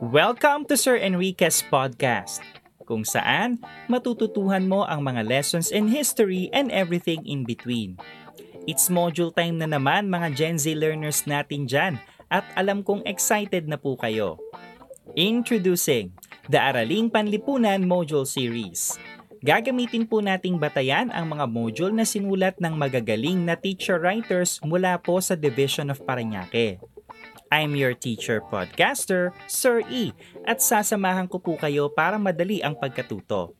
Welcome 0.00 0.64
to 0.72 0.80
Sir 0.80 0.96
Enriquez 0.96 1.60
Podcast, 1.60 2.40
kung 2.88 3.04
saan 3.04 3.60
matututuhan 3.84 4.64
mo 4.64 4.88
ang 4.88 5.04
mga 5.04 5.28
lessons 5.28 5.68
in 5.68 5.92
history 5.92 6.48
and 6.56 6.72
everything 6.72 7.20
in 7.28 7.44
between. 7.44 8.00
It's 8.64 8.88
module 8.88 9.28
time 9.28 9.60
na 9.60 9.68
naman 9.68 10.08
mga 10.08 10.32
Gen 10.32 10.56
Z 10.56 10.72
learners 10.72 11.28
natin 11.28 11.68
dyan 11.68 12.00
at 12.32 12.48
alam 12.56 12.80
kong 12.80 13.04
excited 13.04 13.68
na 13.68 13.76
po 13.76 14.00
kayo. 14.00 14.40
Introducing 15.20 16.16
the 16.48 16.56
Araling 16.56 17.12
Panlipunan 17.12 17.84
Module 17.84 18.24
Series. 18.24 18.96
Gagamitin 19.44 20.08
po 20.08 20.24
nating 20.24 20.56
batayan 20.56 21.12
ang 21.12 21.28
mga 21.28 21.44
module 21.44 21.92
na 21.92 22.08
sinulat 22.08 22.56
ng 22.56 22.72
magagaling 22.72 23.44
na 23.44 23.52
teacher 23.52 24.00
writers 24.00 24.64
mula 24.64 24.96
po 24.96 25.20
sa 25.20 25.36
Division 25.36 25.92
of 25.92 26.00
Parañaque. 26.08 26.80
I'm 27.50 27.74
your 27.74 27.98
teacher 27.98 28.38
podcaster, 28.46 29.34
Sir 29.50 29.82
E, 29.90 30.14
at 30.46 30.62
sasamahan 30.62 31.26
ko 31.26 31.42
po 31.42 31.58
kayo 31.58 31.90
para 31.90 32.14
madali 32.14 32.62
ang 32.62 32.78
pagkatuto. 32.78 33.58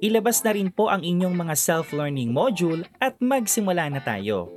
Ilabas 0.00 0.40
na 0.40 0.56
rin 0.56 0.72
po 0.72 0.88
ang 0.88 1.04
inyong 1.04 1.36
mga 1.36 1.52
self-learning 1.52 2.32
module 2.32 2.88
at 2.96 3.20
magsimula 3.20 3.92
na 3.92 4.00
tayo. 4.00 4.48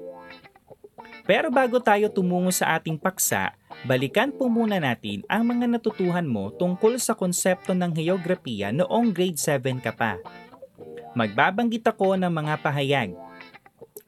Pero 1.27 1.51
bago 1.51 1.83
tayo 1.83 2.07
tumungo 2.07 2.55
sa 2.55 2.79
ating 2.79 2.95
paksa, 2.95 3.51
balikan 3.83 4.31
po 4.31 4.47
muna 4.47 4.79
natin 4.79 5.27
ang 5.27 5.43
mga 5.45 5.67
natutuhan 5.67 6.25
mo 6.25 6.55
tungkol 6.55 6.97
sa 7.03 7.11
konsepto 7.11 7.75
ng 7.75 7.91
heograpiya 7.93 8.71
noong 8.71 9.11
grade 9.11 9.37
7 9.37 9.83
ka 9.83 9.91
pa. 9.91 10.15
Magbabanggit 11.19 11.83
ako 11.83 12.15
ng 12.15 12.31
mga 12.31 12.53
pahayag. 12.63 13.11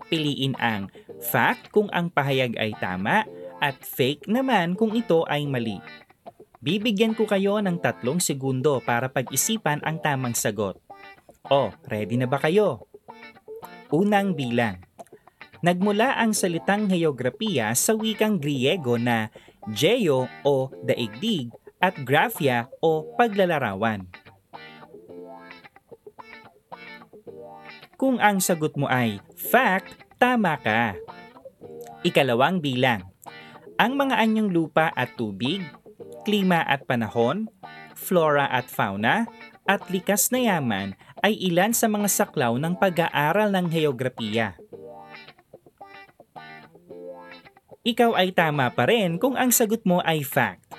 Piliin 0.08 0.55
ang 0.62 0.88
fact 1.20 1.73
kung 1.76 1.92
ang 1.92 2.08
pahayag 2.08 2.55
ay 2.55 2.72
tama 2.80 3.28
at 3.63 3.80
fake 3.80 4.27
naman 4.27 4.76
kung 4.76 4.91
ito 4.91 5.23
ay 5.31 5.48
mali. 5.48 5.80
Bibigyan 6.59 7.16
ko 7.16 7.23
kayo 7.23 7.63
ng 7.63 7.80
tatlong 7.80 8.20
segundo 8.20 8.83
para 8.83 9.08
pag-isipan 9.08 9.80
ang 9.88 10.03
tamang 10.03 10.36
sagot. 10.36 10.75
O, 11.47 11.72
ready 11.88 12.20
na 12.20 12.28
ba 12.28 12.39
kayo? 12.39 12.88
Unang 13.88 14.36
bilang. 14.36 14.83
Nagmula 15.64 16.20
ang 16.20 16.36
salitang 16.36 16.92
heograpiya 16.92 17.72
sa 17.72 17.95
wikang 17.95 18.36
Griego 18.36 19.00
na 19.00 19.31
geo 19.72 20.27
o 20.44 20.67
daigdig 20.83 21.48
at 21.80 21.95
graphia 22.03 22.67
o 22.83 23.16
paglalarawan. 23.16 24.03
Kung 27.95 28.20
ang 28.20 28.44
sagot 28.44 28.75
mo 28.75 28.92
ay 28.92 29.23
fact, 29.39 29.95
tama 30.20 30.59
ka. 30.59 31.00
Ikalawang 32.03 32.59
bilang. 32.59 33.12
Ang 33.82 33.98
mga 33.98 34.22
anyong 34.22 34.54
lupa 34.54 34.94
at 34.94 35.18
tubig, 35.18 35.66
klima 36.22 36.62
at 36.62 36.86
panahon, 36.86 37.50
flora 37.98 38.46
at 38.46 38.70
fauna, 38.70 39.26
at 39.66 39.90
likas 39.90 40.30
na 40.30 40.46
yaman 40.46 40.94
ay 41.24 41.34
ilan 41.40 41.74
sa 41.74 41.90
mga 41.90 42.06
saklaw 42.06 42.54
ng 42.60 42.78
pag-aaral 42.78 43.50
ng 43.50 43.68
heograpiya. 43.74 44.60
Ikaw 47.84 48.12
ay 48.16 48.30
tama 48.32 48.70
pa 48.72 48.88
rin 48.88 49.18
kung 49.20 49.36
ang 49.36 49.50
sagot 49.52 49.84
mo 49.84 50.00
ay 50.06 50.24
fact. 50.24 50.72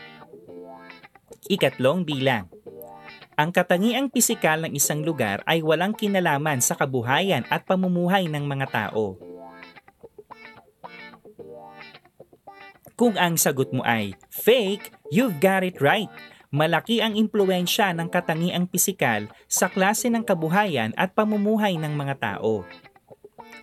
Ikatlong 1.50 2.06
bilang. 2.06 2.48
Ang 3.34 3.50
katangiang 3.50 4.08
pisikal 4.08 4.62
ng 4.62 4.72
isang 4.78 5.02
lugar 5.02 5.42
ay 5.44 5.60
walang 5.60 5.92
kinalaman 5.92 6.62
sa 6.62 6.78
kabuhayan 6.78 7.42
at 7.50 7.66
pamumuhay 7.66 8.30
ng 8.30 8.46
mga 8.46 8.66
tao. 8.70 9.33
Kung 12.94 13.18
ang 13.18 13.34
sagot 13.34 13.74
mo 13.74 13.82
ay 13.82 14.14
fake, 14.30 14.94
you've 15.10 15.42
got 15.42 15.66
it 15.66 15.82
right. 15.82 16.10
Malaki 16.54 17.02
ang 17.02 17.18
impluensya 17.18 17.90
ng 17.90 18.06
katangiang 18.06 18.70
pisikal 18.70 19.26
sa 19.50 19.66
klase 19.66 20.06
ng 20.06 20.22
kabuhayan 20.22 20.94
at 20.94 21.10
pamumuhay 21.10 21.74
ng 21.74 21.90
mga 21.90 22.14
tao. 22.22 22.62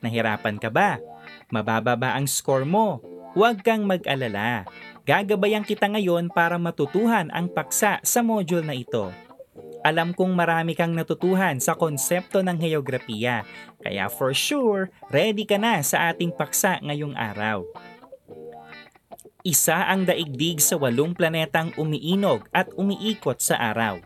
Nahirapan 0.04 0.60
ka 0.60 0.68
ba? 0.68 1.00
Mababa 1.48 1.96
ba 1.96 2.20
ang 2.20 2.28
score 2.28 2.68
mo? 2.68 3.00
Huwag 3.32 3.64
kang 3.64 3.88
mag-alala. 3.88 4.68
Gagabayan 5.08 5.64
kita 5.64 5.88
ngayon 5.88 6.28
para 6.28 6.60
matutuhan 6.60 7.32
ang 7.32 7.48
paksa 7.48 8.04
sa 8.04 8.20
module 8.20 8.68
na 8.68 8.76
ito. 8.76 9.16
Alam 9.88 10.12
kong 10.12 10.36
marami 10.36 10.76
kang 10.76 10.92
natutuhan 10.92 11.58
sa 11.64 11.74
konsepto 11.74 12.44
ng 12.44 12.60
heograpiya, 12.60 13.48
kaya 13.82 14.12
for 14.12 14.30
sure, 14.36 14.94
ready 15.10 15.42
ka 15.42 15.58
na 15.58 15.82
sa 15.82 16.12
ating 16.14 16.30
paksa 16.36 16.78
ngayong 16.86 17.18
araw. 17.18 17.66
Isa 19.42 19.90
ang 19.90 20.06
daigdig 20.06 20.62
sa 20.62 20.78
walong 20.78 21.18
planetang 21.18 21.74
umiinog 21.74 22.46
at 22.54 22.70
umiikot 22.78 23.42
sa 23.42 23.58
araw. 23.74 23.98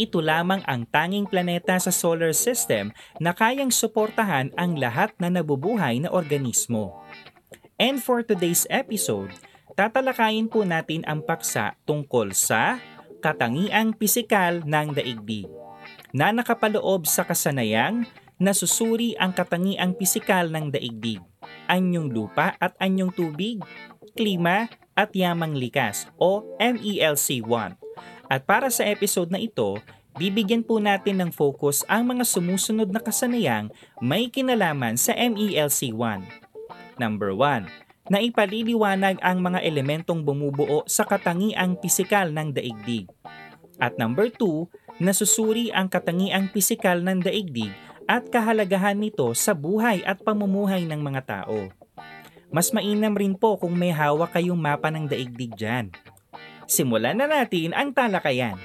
Ito 0.00 0.24
lamang 0.24 0.64
ang 0.64 0.88
tanging 0.88 1.28
planeta 1.28 1.76
sa 1.76 1.92
solar 1.92 2.32
system 2.32 2.88
na 3.20 3.36
kayang 3.36 3.68
suportahan 3.68 4.48
ang 4.56 4.80
lahat 4.80 5.12
na 5.20 5.28
nabubuhay 5.28 6.00
na 6.00 6.08
organismo. 6.08 7.04
And 7.76 8.00
for 8.00 8.24
today's 8.24 8.64
episode, 8.72 9.36
tatalakayin 9.76 10.48
po 10.48 10.64
natin 10.64 11.04
ang 11.04 11.20
paksa 11.20 11.76
tungkol 11.84 12.32
sa 12.32 12.80
katangiang 13.20 13.92
pisikal 13.92 14.64
ng 14.64 14.96
daigdig 14.96 15.52
na 16.16 16.32
nakapaloob 16.32 17.04
sa 17.04 17.28
kasanayang 17.28 18.08
nasusuri 18.40 19.12
ang 19.20 19.36
katangiang 19.36 19.92
pisikal 19.92 20.48
ng 20.48 20.72
daigdig, 20.72 21.20
anyong 21.68 22.08
lupa 22.08 22.56
at 22.58 22.72
anyong 22.82 23.14
tubig, 23.14 23.62
klima 24.12 24.68
at 24.92 25.12
yamang 25.16 25.56
likas 25.56 26.08
o 26.20 26.44
MELC1. 26.60 27.76
At 28.28 28.48
para 28.48 28.72
sa 28.72 28.84
episode 28.88 29.28
na 29.28 29.40
ito, 29.40 29.76
bibigyan 30.16 30.64
po 30.64 30.80
natin 30.80 31.20
ng 31.20 31.30
focus 31.32 31.84
ang 31.88 32.08
mga 32.08 32.24
sumusunod 32.24 32.88
na 32.88 33.00
kasanayang 33.00 33.72
may 34.00 34.28
kinalaman 34.28 34.96
sa 34.96 35.12
MELC1. 35.16 36.24
Number 37.00 37.32
1. 37.36 37.68
Naipaliliwanag 38.12 39.22
ang 39.22 39.40
mga 39.40 39.64
elementong 39.64 40.20
bumubuo 40.26 40.84
sa 40.84 41.06
katangiang 41.06 41.78
pisikal 41.80 42.28
ng 42.28 42.52
daigdig. 42.52 43.08
At 43.80 43.96
number 43.96 44.28
2, 44.28 45.00
nasusuri 45.00 45.72
ang 45.72 45.88
katangiang 45.88 46.52
pisikal 46.52 47.00
ng 47.00 47.24
daigdig 47.24 47.72
at 48.04 48.28
kahalagahan 48.28 48.98
nito 48.98 49.32
sa 49.32 49.56
buhay 49.56 50.02
at 50.04 50.20
pamumuhay 50.20 50.84
ng 50.84 51.00
mga 51.00 51.22
tao. 51.24 51.81
Mas 52.52 52.68
mainam 52.70 53.16
rin 53.16 53.32
po 53.32 53.56
kung 53.56 53.72
may 53.72 53.90
hawak 53.90 54.36
kayong 54.36 54.60
mapa 54.60 54.92
ng 54.92 55.08
daigdig 55.08 55.56
dyan. 55.56 55.88
Simulan 56.68 57.16
na 57.16 57.26
natin 57.26 57.72
ang 57.72 57.96
talakayan. 57.96 58.60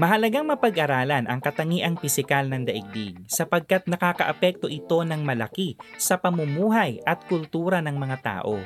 Mahalagang 0.00 0.48
mapag-aralan 0.48 1.28
ang 1.28 1.44
katangiang 1.44 2.00
pisikal 2.00 2.48
ng 2.48 2.64
daigdig 2.64 3.20
sapagkat 3.28 3.84
nakakaapekto 3.84 4.72
ito 4.72 5.04
ng 5.04 5.20
malaki 5.20 5.76
sa 6.00 6.16
pamumuhay 6.16 7.04
at 7.04 7.28
kultura 7.28 7.84
ng 7.84 8.00
mga 8.00 8.16
tao. 8.24 8.56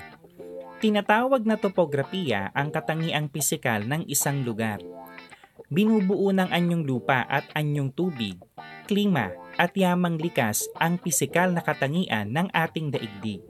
Tinatawag 0.78 1.42
na 1.42 1.58
topografiya 1.58 2.54
ang 2.54 2.70
katangiang 2.70 3.26
pisikal 3.26 3.82
ng 3.82 4.06
isang 4.06 4.46
lugar. 4.46 4.78
Binubuo 5.66 6.30
ng 6.30 6.54
anyong 6.54 6.86
lupa 6.86 7.26
at 7.26 7.50
anyong 7.58 7.90
tubig, 7.90 8.38
klima 8.86 9.34
at 9.56 9.74
yamang 9.74 10.18
likas 10.18 10.66
ang 10.78 10.98
pisikal 10.98 11.50
na 11.50 11.62
katangian 11.62 12.30
ng 12.30 12.48
ating 12.50 12.90
daigdig. 12.92 13.42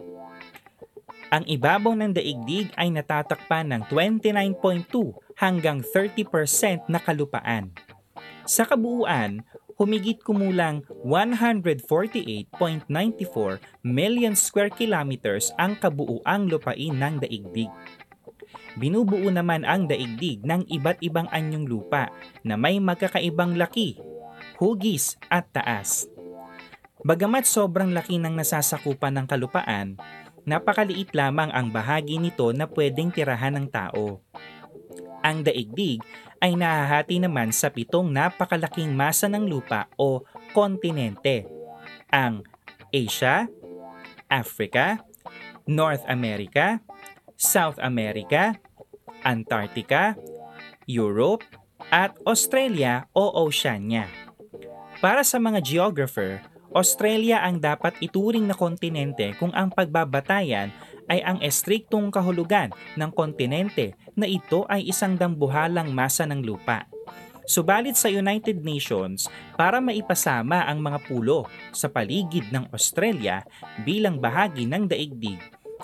Ang 1.34 1.44
ibabaw 1.50 1.98
ng 1.98 2.15
daigdig 2.15 2.70
ay 2.78 2.94
natatakpan 2.94 3.75
ng 3.75 3.82
29.2 3.91 5.41
hanggang 5.41 5.82
30% 5.82 6.87
na 6.87 7.03
kalupaan. 7.03 7.75
Sa 8.47 8.62
kabuuan, 8.69 9.43
humigit 9.75 10.22
kumulang 10.22 10.87
148.94 11.03 12.87
million 13.82 14.34
square 14.38 14.70
kilometers 14.70 15.50
ang 15.59 15.75
kabuuang 15.75 16.47
lupain 16.47 16.94
ng 16.94 17.19
daigdig. 17.19 17.72
Binubuo 18.75 19.31
naman 19.31 19.62
ang 19.67 19.87
daigdig 19.87 20.43
ng 20.43 20.67
iba't 20.67 20.99
ibang 21.02 21.31
anyong 21.31 21.67
lupa 21.67 22.11
na 22.43 22.58
may 22.58 22.78
magkakaibang 22.82 23.55
laki 23.55 23.99
hugis 24.58 25.18
at 25.30 25.50
taas. 25.50 26.06
Bagamat 27.04 27.44
sobrang 27.44 27.92
laki 27.92 28.16
ng 28.16 28.32
nasasakupan 28.32 29.12
ng 29.20 29.26
kalupaan, 29.28 30.00
napakaliit 30.48 31.12
lamang 31.12 31.52
ang 31.52 31.68
bahagi 31.68 32.16
nito 32.16 32.48
na 32.56 32.64
pwedeng 32.64 33.12
tirahan 33.12 33.60
ng 33.60 33.66
tao. 33.68 34.24
Ang 35.24 35.44
daigdig 35.44 36.00
ay 36.40 36.56
nahahati 36.56 37.20
naman 37.20 37.52
sa 37.52 37.72
pitong 37.72 38.12
napakalaking 38.12 38.92
masa 38.92 39.28
ng 39.28 39.44
lupa 39.48 39.88
o 39.96 40.24
kontinente. 40.52 41.48
Ang 42.12 42.44
Asia, 42.92 43.48
Africa, 44.28 45.00
North 45.64 46.04
America, 46.08 46.80
South 47.36 47.80
America, 47.80 48.56
Antarctica, 49.24 50.16
Europe, 50.84 51.44
at 51.92 52.16
Australia 52.24 53.08
o 53.12 53.28
Oceania. 53.44 54.24
Para 55.04 55.20
sa 55.20 55.36
mga 55.36 55.60
geographer, 55.60 56.40
Australia 56.72 57.44
ang 57.44 57.60
dapat 57.60 57.92
ituring 58.00 58.48
na 58.48 58.56
kontinente 58.56 59.36
kung 59.36 59.52
ang 59.52 59.68
pagbabatayan 59.68 60.72
ay 61.12 61.20
ang 61.20 61.44
estriktong 61.44 62.08
kahulugan 62.08 62.72
ng 62.96 63.12
kontinente 63.12 63.92
na 64.16 64.24
ito 64.24 64.64
ay 64.64 64.88
isang 64.88 65.12
dambuhalang 65.12 65.92
masa 65.92 66.24
ng 66.24 66.40
lupa. 66.40 66.88
Subalit 67.44 68.00
sa 68.00 68.08
United 68.08 68.64
Nations, 68.64 69.28
para 69.60 69.76
maipasama 69.76 70.64
ang 70.64 70.80
mga 70.80 71.04
pulo 71.04 71.44
sa 71.76 71.92
paligid 71.92 72.48
ng 72.48 72.72
Australia 72.72 73.44
bilang 73.84 74.16
bahagi 74.16 74.64
ng 74.64 74.88
daigdig, 74.88 75.36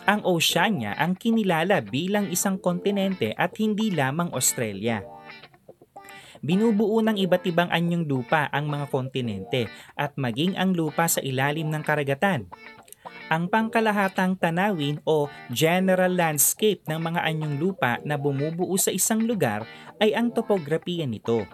ang 0.08 0.24
Oceania 0.24 0.96
ang 0.96 1.12
kinilala 1.12 1.84
bilang 1.84 2.24
isang 2.32 2.56
kontinente 2.56 3.36
at 3.36 3.52
hindi 3.60 3.92
lamang 3.92 4.32
Australia. 4.32 5.04
Binubuo 6.40 7.04
ng 7.04 7.20
iba't 7.20 7.44
ibang 7.44 7.68
anyong 7.68 8.08
lupa 8.08 8.48
ang 8.48 8.68
mga 8.72 8.88
kontinente 8.88 9.68
at 9.92 10.16
maging 10.16 10.56
ang 10.56 10.72
lupa 10.72 11.04
sa 11.04 11.20
ilalim 11.20 11.68
ng 11.68 11.84
karagatan. 11.84 12.48
Ang 13.30 13.46
pangkalahatang 13.46 14.40
tanawin 14.40 14.98
o 15.06 15.30
general 15.54 16.10
landscape 16.10 16.82
ng 16.88 16.98
mga 16.98 17.20
anyong 17.28 17.62
lupa 17.62 18.02
na 18.02 18.18
bumubuo 18.18 18.74
sa 18.74 18.90
isang 18.90 19.22
lugar 19.22 19.62
ay 20.02 20.16
ang 20.16 20.34
topografiya 20.34 21.06
nito. 21.06 21.46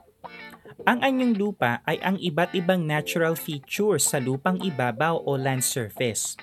Ang 0.87 1.03
anyong 1.03 1.35
lupa 1.35 1.83
ay 1.85 1.99
ang 2.01 2.17
iba't 2.17 2.55
ibang 2.55 2.87
natural 2.87 3.35
features 3.35 4.07
sa 4.07 4.23
lupang 4.23 4.57
ibabaw 4.63 5.19
o 5.19 5.35
land 5.35 5.67
surface. 5.67 6.39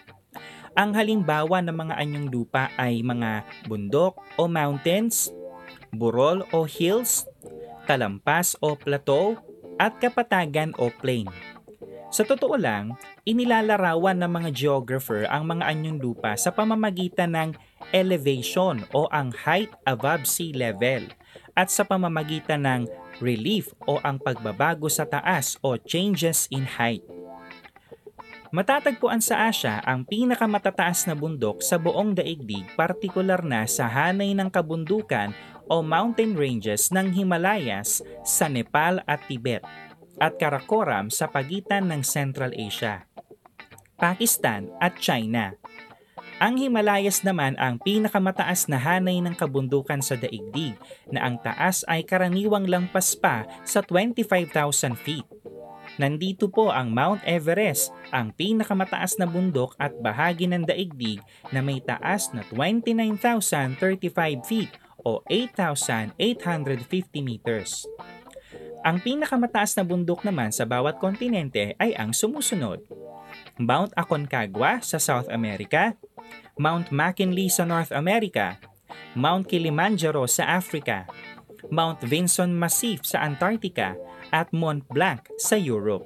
Ang 0.73 0.97
halimbawa 0.97 1.61
ng 1.63 1.73
mga 1.73 1.95
anyong 2.01 2.27
lupa 2.33 2.67
ay 2.75 2.99
mga 3.05 3.45
bundok 3.69 4.19
o 4.35 4.49
mountains, 4.49 5.29
burol 5.93 6.43
o 6.49 6.65
hills, 6.65 7.29
talampas 7.85 8.55
o 8.63 8.75
plateau, 8.77 9.39
at 9.81 9.97
kapatagan 9.97 10.71
o 10.77 10.93
plain. 10.93 11.27
Sa 12.13 12.21
totoo 12.21 12.53
lang, 12.61 12.93
inilalarawan 13.25 14.21
ng 14.21 14.29
mga 14.29 14.49
geographer 14.53 15.25
ang 15.33 15.49
mga 15.49 15.65
anyong 15.65 15.97
lupa 15.97 16.37
sa 16.37 16.53
pamamagitan 16.53 17.33
ng 17.33 17.49
elevation 17.89 18.85
o 18.93 19.09
ang 19.09 19.33
height 19.33 19.73
above 19.89 20.29
sea 20.29 20.53
level 20.53 21.09
at 21.57 21.73
sa 21.73 21.81
pamamagitan 21.81 22.61
ng 22.61 22.81
relief 23.17 23.73
o 23.89 23.97
ang 24.05 24.21
pagbabago 24.21 24.85
sa 24.93 25.09
taas 25.09 25.57
o 25.65 25.73
changes 25.73 26.45
in 26.53 26.69
height. 26.69 27.01
Matatagpuan 28.53 29.17
sa 29.17 29.49
Asya 29.49 29.81
ang 29.81 30.05
pinakamatataas 30.05 31.09
na 31.09 31.17
bundok 31.17 31.65
sa 31.65 31.81
buong 31.81 32.13
daigdig 32.13 32.69
partikular 32.77 33.41
na 33.41 33.65
sa 33.65 33.89
hanay 33.89 34.37
ng 34.37 34.53
kabundukan 34.53 35.33
o 35.67 35.83
mountain 35.83 36.35
ranges 36.35 36.91
ng 36.91 37.13
Himalayas 37.13 38.03
sa 38.23 38.47
Nepal 38.51 38.99
at 39.07 39.23
Tibet 39.27 39.63
at 40.21 40.37
Karakoram 40.37 41.09
sa 41.09 41.27
pagitan 41.29 41.89
ng 41.89 42.01
Central 42.05 42.53
Asia, 42.53 43.07
Pakistan 43.97 44.69
at 44.79 44.97
China. 44.99 45.55
Ang 46.43 46.59
Himalayas 46.59 47.23
naman 47.23 47.55
ang 47.55 47.79
pinakamataas 47.79 48.67
na 48.67 48.75
hanay 48.75 49.23
ng 49.23 49.31
kabundukan 49.31 50.03
sa 50.03 50.19
daigdig 50.19 50.75
na 51.07 51.23
ang 51.23 51.39
taas 51.39 51.87
ay 51.87 52.03
karaniwang 52.03 52.67
lampas 52.67 53.15
pa 53.15 53.47
sa 53.63 53.79
25,000 53.79 54.97
feet. 54.99 55.23
Nandito 56.01 56.49
po 56.49 56.73
ang 56.73 56.89
Mount 56.89 57.21
Everest, 57.21 57.93
ang 58.09 58.33
pinakamataas 58.33 59.21
na 59.21 59.29
bundok 59.29 59.77
at 59.77 59.93
bahagi 60.01 60.49
ng 60.49 60.65
daigdig 60.65 61.21
na 61.53 61.61
may 61.61 61.77
taas 61.85 62.33
na 62.33 62.41
29,035 62.49 64.41
feet 64.41 64.73
o 65.03 65.21
8,850 65.29 67.21
meters. 67.21 67.87
Ang 68.83 68.99
pinakamataas 68.99 69.79
na 69.79 69.87
bundok 69.87 70.27
naman 70.27 70.51
sa 70.51 70.67
bawat 70.67 70.99
kontinente 70.99 71.71
ay 71.79 71.95
ang 71.95 72.11
sumusunod. 72.11 72.83
Mount 73.55 73.95
Aconcagua 73.95 74.83
sa 74.83 74.99
South 74.99 75.31
America, 75.31 75.95
Mount 76.59 76.91
McKinley 76.91 77.47
sa 77.47 77.63
North 77.63 77.95
America, 77.95 78.59
Mount 79.15 79.47
Kilimanjaro 79.47 80.27
sa 80.27 80.59
Africa, 80.59 81.07
Mount 81.71 82.03
Vinson 82.03 82.51
Massif 82.51 83.07
sa 83.07 83.23
Antarctica 83.23 83.95
at 84.35 84.51
Mont 84.51 84.83
Blanc 84.91 85.23
sa 85.39 85.55
Europe. 85.55 86.03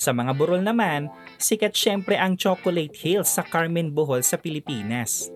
Sa 0.00 0.16
mga 0.16 0.32
burol 0.32 0.64
naman, 0.64 1.12
sikat 1.36 1.76
syempre 1.76 2.16
ang 2.16 2.38
Chocolate 2.38 2.94
Hills 2.94 3.28
sa 3.28 3.44
Carmen 3.44 3.92
Bohol 3.92 4.24
sa 4.24 4.40
Pilipinas. 4.40 5.28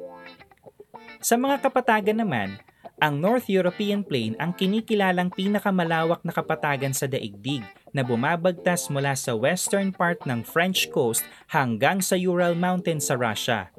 Sa 1.25 1.41
mga 1.41 1.65
kapatagan 1.65 2.21
naman, 2.21 2.61
ang 3.01 3.17
North 3.17 3.49
European 3.49 4.05
Plain 4.05 4.37
ang 4.37 4.53
kinikilalang 4.53 5.33
pinakamalawak 5.33 6.21
na 6.21 6.37
kapatagan 6.37 6.93
sa 6.93 7.09
daigdig 7.09 7.65
na 7.97 8.05
bumabagtas 8.05 8.93
mula 8.93 9.17
sa 9.17 9.33
western 9.33 9.89
part 9.89 10.21
ng 10.29 10.45
French 10.45 10.93
coast 10.93 11.25
hanggang 11.49 12.05
sa 12.05 12.13
Ural 12.21 12.53
Mountain 12.53 13.01
sa 13.01 13.17
Russia. 13.17 13.73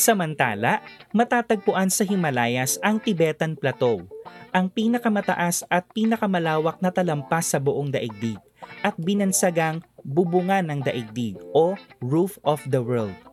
Samantala, 0.00 0.80
matatagpuan 1.12 1.92
sa 1.92 2.08
Himalayas 2.08 2.80
ang 2.80 3.04
Tibetan 3.04 3.52
Plateau 3.52 4.08
ang 4.56 4.72
pinakamataas 4.72 5.68
at 5.68 5.84
pinakamalawak 5.92 6.80
na 6.80 6.88
talampas 6.88 7.52
sa 7.52 7.60
buong 7.60 7.92
daigdig 7.92 8.40
at 8.80 8.96
binansagang 8.96 9.84
bubungan 10.00 10.64
ng 10.72 10.80
daigdig 10.80 11.36
o 11.52 11.76
roof 12.00 12.40
of 12.40 12.64
the 12.72 12.80
world. 12.80 13.25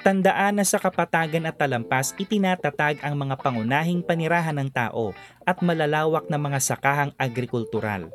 Tandaan 0.00 0.56
na 0.56 0.64
sa 0.64 0.80
kapatagan 0.80 1.44
at 1.44 1.60
talampas 1.60 2.16
itinatatag 2.16 3.04
ang 3.04 3.12
mga 3.20 3.36
pangunahing 3.36 4.00
panirahan 4.00 4.56
ng 4.56 4.72
tao 4.72 5.12
at 5.44 5.60
malalawak 5.60 6.24
na 6.32 6.40
mga 6.40 6.56
sakahang 6.56 7.12
agrikultural. 7.20 8.08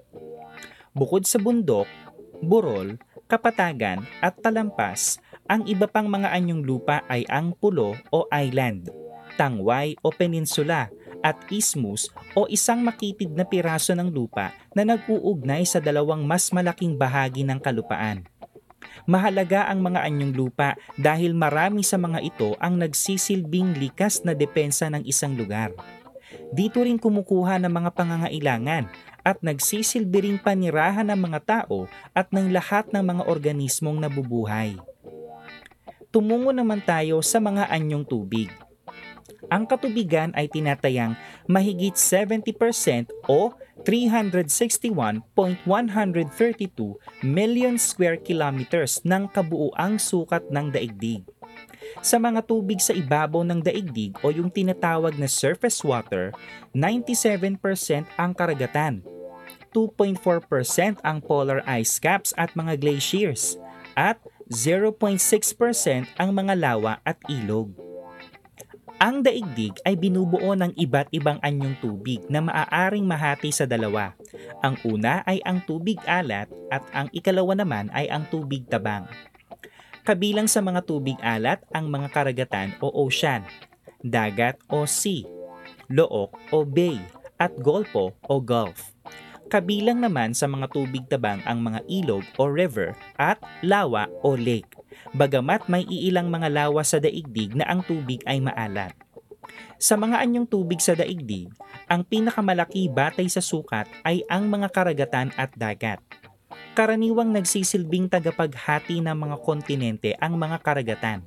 Bukod 0.98 1.30
sa 1.30 1.38
bundok, 1.38 1.86
burol, 2.42 2.98
kapatagan 3.30 4.02
at 4.18 4.34
talampas, 4.42 5.22
ang 5.46 5.62
iba 5.70 5.86
pang 5.86 6.10
mga 6.10 6.34
anyong 6.34 6.66
lupa 6.66 7.06
ay 7.06 7.22
ang 7.30 7.54
pulo 7.54 7.94
o 8.10 8.26
island, 8.34 8.90
tangway 9.38 9.94
o 10.02 10.10
peninsula 10.10 10.90
at 11.22 11.38
isthmus 11.54 12.10
o 12.34 12.50
isang 12.50 12.82
makitid 12.82 13.30
na 13.34 13.46
piraso 13.46 13.94
ng 13.94 14.10
lupa 14.10 14.58
na 14.74 14.86
nag-uugnay 14.86 15.66
sa 15.70 15.78
dalawang 15.78 16.26
mas 16.26 16.50
malaking 16.50 16.98
bahagi 16.98 17.46
ng 17.46 17.62
kalupaan. 17.62 18.26
Mahalaga 19.06 19.70
ang 19.70 19.86
mga 19.86 20.06
anyong 20.06 20.34
lupa 20.34 20.74
dahil 20.98 21.38
marami 21.38 21.86
sa 21.86 21.96
mga 21.96 22.20
ito 22.26 22.58
ang 22.58 22.82
nagsisilbing 22.82 23.78
likas 23.78 24.26
na 24.26 24.34
depensa 24.34 24.90
ng 24.90 25.06
isang 25.06 25.38
lugar. 25.38 25.72
Dito 26.52 26.82
rin 26.82 26.98
kumukuha 26.98 27.62
ng 27.62 27.72
mga 27.72 27.90
pangangailangan 27.94 28.90
at 29.26 29.42
nagsisilbi 29.42 30.20
ring 30.22 30.40
panirahan 30.42 31.10
ng 31.10 31.20
mga 31.20 31.40
tao 31.44 31.90
at 32.14 32.30
ng 32.30 32.54
lahat 32.54 32.90
ng 32.94 33.02
mga 33.02 33.24
organismong 33.26 33.98
nabubuhay. 33.98 34.78
Tumungo 36.14 36.56
naman 36.56 36.80
tayo 36.80 37.20
sa 37.20 37.44
mga 37.44 37.68
anyong 37.68 38.08
tubig. 38.08 38.48
Ang 39.54 39.70
katubigan 39.70 40.34
ay 40.34 40.50
tinatayang 40.50 41.14
mahigit 41.46 41.94
70% 41.94 43.14
o 43.30 43.54
361.132 43.86 45.22
million 47.22 47.78
square 47.78 48.18
kilometers 48.18 48.98
ng 49.06 49.30
kabuuang 49.30 50.02
sukat 50.02 50.42
ng 50.50 50.74
daigdig. 50.74 51.22
Sa 52.02 52.18
mga 52.18 52.42
tubig 52.44 52.82
sa 52.82 52.98
ibabaw 52.98 53.46
ng 53.46 53.62
daigdig 53.62 54.18
o 54.26 54.34
yung 54.34 54.50
tinatawag 54.50 55.16
na 55.22 55.30
surface 55.30 55.86
water, 55.86 56.34
97% 56.74 57.62
ang 58.18 58.32
karagatan, 58.34 59.06
2.4% 59.70 60.98
ang 61.04 61.18
polar 61.22 61.62
ice 61.68 62.02
caps 62.02 62.34
at 62.40 62.52
mga 62.58 62.80
glaciers, 62.82 63.60
at 63.94 64.20
0.6% 64.50 65.20
ang 66.20 66.30
mga 66.34 66.54
lawa 66.58 67.02
at 67.06 67.18
ilog. 67.30 67.85
Ang 68.96 69.28
daigdig 69.28 69.76
ay 69.84 70.00
binubuo 70.00 70.56
ng 70.56 70.72
iba't 70.80 71.12
ibang 71.12 71.36
anyong 71.44 71.76
tubig 71.84 72.24
na 72.32 72.40
maaaring 72.40 73.04
mahati 73.04 73.52
sa 73.52 73.68
dalawa. 73.68 74.16
Ang 74.64 74.80
una 74.88 75.20
ay 75.28 75.44
ang 75.44 75.60
tubig 75.68 76.00
alat 76.08 76.48
at 76.72 76.80
ang 76.96 77.12
ikalawa 77.12 77.60
naman 77.60 77.92
ay 77.92 78.08
ang 78.08 78.24
tubig 78.32 78.64
tabang. 78.72 79.04
Kabilang 80.08 80.48
sa 80.48 80.64
mga 80.64 80.88
tubig 80.88 81.20
alat 81.20 81.60
ang 81.76 81.92
mga 81.92 82.08
karagatan 82.08 82.72
o 82.80 82.88
ocean, 82.88 83.44
dagat 84.00 84.56
o 84.72 84.88
sea, 84.88 85.28
look 85.92 86.32
o 86.56 86.64
bay, 86.64 86.96
at 87.36 87.52
golpo 87.60 88.16
o 88.32 88.40
gulf. 88.40 88.96
Kabilang 89.52 90.00
naman 90.00 90.32
sa 90.32 90.48
mga 90.48 90.72
tubig 90.72 91.04
tabang 91.12 91.44
ang 91.44 91.60
mga 91.60 91.84
ilog 91.92 92.24
o 92.40 92.48
river 92.48 92.96
at 93.20 93.44
lawa 93.60 94.08
o 94.24 94.40
lake 94.40 94.85
bagamat 95.14 95.68
may 95.72 95.88
iilang 95.88 96.28
mga 96.28 96.52
lawa 96.52 96.82
sa 96.84 97.00
daigdig 97.00 97.56
na 97.56 97.68
ang 97.68 97.86
tubig 97.86 98.22
ay 98.28 98.42
maalat. 98.44 98.96
Sa 99.78 100.00
mga 100.00 100.24
anyong 100.24 100.48
tubig 100.48 100.80
sa 100.82 100.96
daigdig, 100.98 101.52
ang 101.86 102.02
pinakamalaki 102.02 102.90
batay 102.90 103.30
sa 103.30 103.44
sukat 103.44 103.86
ay 104.02 104.26
ang 104.32 104.48
mga 104.50 104.72
karagatan 104.72 105.30
at 105.36 105.54
dagat. 105.54 106.02
Karaniwang 106.76 107.32
nagsisilbing 107.32 108.12
tagapaghati 108.12 109.00
ng 109.04 109.16
mga 109.16 109.38
kontinente 109.44 110.12
ang 110.20 110.36
mga 110.40 110.60
karagatan. 110.64 111.20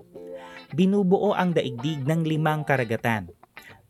Binubuo 0.73 1.33
ang 1.33 1.57
daigdig 1.57 2.05
ng 2.05 2.21
limang 2.25 2.65
karagatan. 2.65 3.33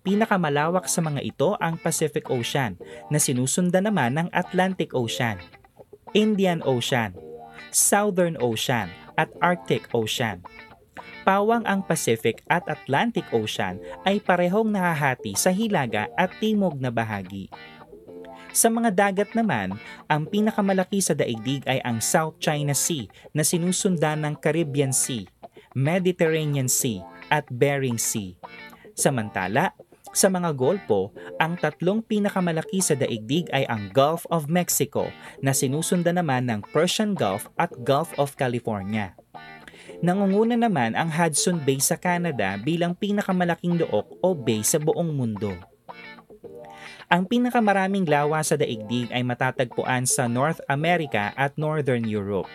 Pinakamalawak 0.06 0.86
sa 0.86 1.02
mga 1.02 1.20
ito 1.26 1.58
ang 1.58 1.74
Pacific 1.74 2.30
Ocean 2.30 2.78
na 3.10 3.18
sinusundan 3.18 3.90
naman 3.90 4.14
ng 4.14 4.28
Atlantic 4.30 4.94
Ocean, 4.94 5.42
Indian 6.14 6.62
Ocean, 6.62 7.12
Southern 7.74 8.38
Ocean 8.38 8.88
at 9.18 9.28
Arctic 9.42 9.90
Ocean. 9.90 10.40
pawang 11.28 11.60
ang 11.68 11.84
Pacific 11.84 12.40
at 12.48 12.64
Atlantic 12.72 13.28
Ocean 13.36 13.76
ay 14.08 14.16
parehong 14.16 14.72
nahahati 14.72 15.36
sa 15.36 15.52
hilaga 15.52 16.08
at 16.16 16.32
timog 16.40 16.80
na 16.80 16.88
bahagi. 16.88 17.52
Sa 18.56 18.72
mga 18.72 18.90
dagat 18.96 19.36
naman, 19.36 19.76
ang 20.08 20.24
pinakamalaki 20.24 21.04
sa 21.04 21.12
daigdig 21.12 21.68
ay 21.68 21.84
ang 21.84 22.00
South 22.00 22.40
China 22.40 22.72
Sea 22.72 23.04
na 23.36 23.44
sinusundan 23.44 24.24
ng 24.24 24.34
Caribbean 24.40 24.90
Sea, 24.90 25.28
Mediterranean 25.76 26.66
Sea 26.66 27.04
at 27.28 27.44
Bering 27.52 28.00
Sea. 28.00 28.32
Samantala, 28.96 29.76
sa 30.18 30.26
mga 30.26 30.50
golpo, 30.58 31.14
ang 31.38 31.54
tatlong 31.54 32.02
pinakamalaki 32.02 32.82
sa 32.82 32.98
daigdig 32.98 33.46
ay 33.54 33.62
ang 33.70 33.86
Gulf 33.94 34.26
of 34.34 34.50
Mexico 34.50 35.06
na 35.38 35.54
sinusundan 35.54 36.18
naman 36.18 36.50
ng 36.50 36.66
Persian 36.74 37.14
Gulf 37.14 37.46
at 37.54 37.70
Gulf 37.86 38.10
of 38.18 38.34
California. 38.34 39.14
Nangunguna 40.02 40.58
naman 40.58 40.98
ang 40.98 41.06
Hudson 41.06 41.62
Bay 41.62 41.78
sa 41.78 41.94
Canada 41.94 42.58
bilang 42.58 42.98
pinakamalaking 42.98 43.78
look 43.78 44.10
o 44.18 44.34
bay 44.34 44.66
sa 44.66 44.82
buong 44.82 45.14
mundo. 45.14 45.54
Ang 47.08 47.24
pinakamaraming 47.24 48.04
lawa 48.04 48.42
sa 48.42 48.58
daigdig 48.58 49.14
ay 49.14 49.22
matatagpuan 49.22 50.02
sa 50.04 50.26
North 50.26 50.58
America 50.68 51.30
at 51.38 51.56
Northern 51.56 52.04
Europe, 52.04 52.50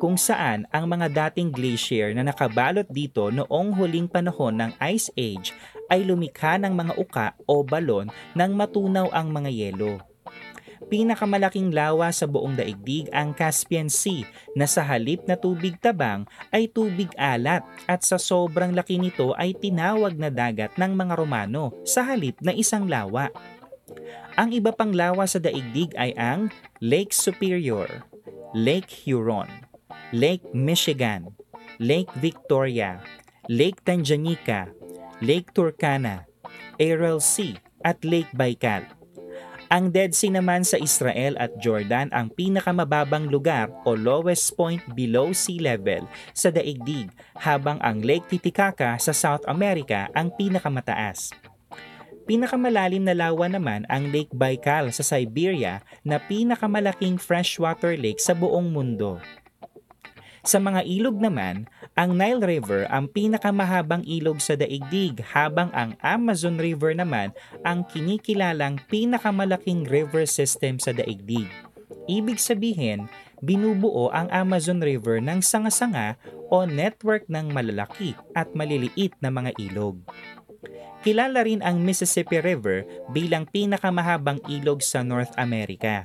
kung 0.00 0.16
saan 0.16 0.64
ang 0.72 0.88
mga 0.88 1.12
dating 1.12 1.52
glacier 1.52 2.16
na 2.16 2.24
nakabalot 2.24 2.88
dito 2.88 3.28
noong 3.28 3.76
huling 3.76 4.08
panahon 4.08 4.56
ng 4.56 4.70
Ice 4.88 5.12
Age 5.20 5.52
ay 5.90 6.06
lumikha 6.06 6.56
ng 6.56 6.72
mga 6.72 6.92
uka 6.96 7.26
o 7.44 7.66
balon 7.66 8.08
nang 8.32 8.54
matunaw 8.54 9.10
ang 9.10 9.34
mga 9.34 9.50
yelo. 9.50 9.98
Pinakamalaking 10.90 11.70
lawa 11.70 12.10
sa 12.10 12.26
buong 12.26 12.58
daigdig 12.58 13.06
ang 13.14 13.30
Caspian 13.30 13.86
Sea 13.86 14.26
na 14.58 14.66
sa 14.66 14.82
halip 14.82 15.22
na 15.28 15.38
tubig 15.38 15.78
tabang 15.78 16.26
ay 16.50 16.66
tubig 16.66 17.12
alat 17.14 17.62
at 17.86 18.02
sa 18.02 18.18
sobrang 18.18 18.74
laki 18.74 18.98
nito 18.98 19.30
ay 19.38 19.54
tinawag 19.54 20.18
na 20.18 20.34
dagat 20.34 20.74
ng 20.74 20.90
mga 20.90 21.14
Romano 21.14 21.70
sa 21.86 22.02
halip 22.02 22.42
na 22.42 22.50
isang 22.50 22.90
lawa. 22.90 23.30
Ang 24.34 24.50
iba 24.50 24.74
pang 24.74 24.90
lawa 24.90 25.30
sa 25.30 25.38
daigdig 25.38 25.94
ay 25.94 26.10
ang 26.18 26.50
Lake 26.82 27.14
Superior, 27.14 27.86
Lake 28.50 28.90
Huron, 29.06 29.46
Lake 30.10 30.42
Michigan, 30.50 31.30
Lake 31.78 32.10
Victoria, 32.18 32.98
Lake 33.46 33.78
Tanganyika, 33.86 34.74
Lake 35.20 35.52
Turkana, 35.52 36.24
Aral 36.80 37.20
Sea 37.20 37.60
at 37.84 38.00
Lake 38.08 38.32
Baikal. 38.32 38.88
Ang 39.68 39.92
Dead 39.92 40.16
Sea 40.16 40.32
naman 40.32 40.64
sa 40.64 40.80
Israel 40.80 41.36
at 41.36 41.52
Jordan 41.60 42.08
ang 42.08 42.32
pinakamababang 42.32 43.28
lugar 43.28 43.68
o 43.84 43.92
lowest 43.92 44.56
point 44.56 44.80
below 44.96 45.36
sea 45.36 45.60
level 45.60 46.08
sa 46.32 46.48
daigdig 46.48 47.12
habang 47.36 47.76
ang 47.84 48.00
Lake 48.00 48.32
Titicaca 48.32 48.96
sa 48.96 49.12
South 49.12 49.44
America 49.44 50.08
ang 50.16 50.32
pinakamataas. 50.32 51.36
Pinakamalalim 52.24 53.04
na 53.04 53.12
lawa 53.12 53.52
naman 53.52 53.84
ang 53.92 54.08
Lake 54.08 54.32
Baikal 54.32 54.88
sa 54.88 55.04
Siberia 55.04 55.84
na 56.00 56.16
pinakamalaking 56.16 57.20
freshwater 57.20 57.92
lake 57.92 58.24
sa 58.24 58.32
buong 58.32 58.72
mundo. 58.72 59.20
Sa 60.40 60.56
mga 60.56 60.88
ilog 60.88 61.20
naman, 61.20 61.68
ang 61.92 62.16
Nile 62.16 62.40
River 62.40 62.88
ang 62.88 63.12
pinakamahabang 63.12 64.08
ilog 64.08 64.40
sa 64.40 64.56
daigdig 64.56 65.20
habang 65.36 65.68
ang 65.76 65.92
Amazon 66.00 66.56
River 66.56 66.96
naman 66.96 67.36
ang 67.60 67.84
kinikilalang 67.84 68.80
pinakamalaking 68.88 69.84
river 69.84 70.24
system 70.24 70.80
sa 70.80 70.96
daigdig. 70.96 71.44
Ibig 72.08 72.40
sabihin, 72.40 73.12
binubuo 73.44 74.08
ang 74.10 74.32
Amazon 74.32 74.80
River 74.80 75.20
ng 75.20 75.44
sanga-sanga 75.44 76.16
o 76.48 76.64
network 76.64 77.28
ng 77.28 77.52
malalaki 77.52 78.16
at 78.32 78.48
maliliit 78.56 79.12
na 79.20 79.28
mga 79.28 79.52
ilog. 79.60 80.00
Kilala 81.00 81.44
rin 81.44 81.64
ang 81.64 81.80
Mississippi 81.80 82.40
River 82.44 82.84
bilang 83.12 83.48
pinakamahabang 83.48 84.40
ilog 84.52 84.84
sa 84.84 85.00
North 85.00 85.32
America. 85.40 86.04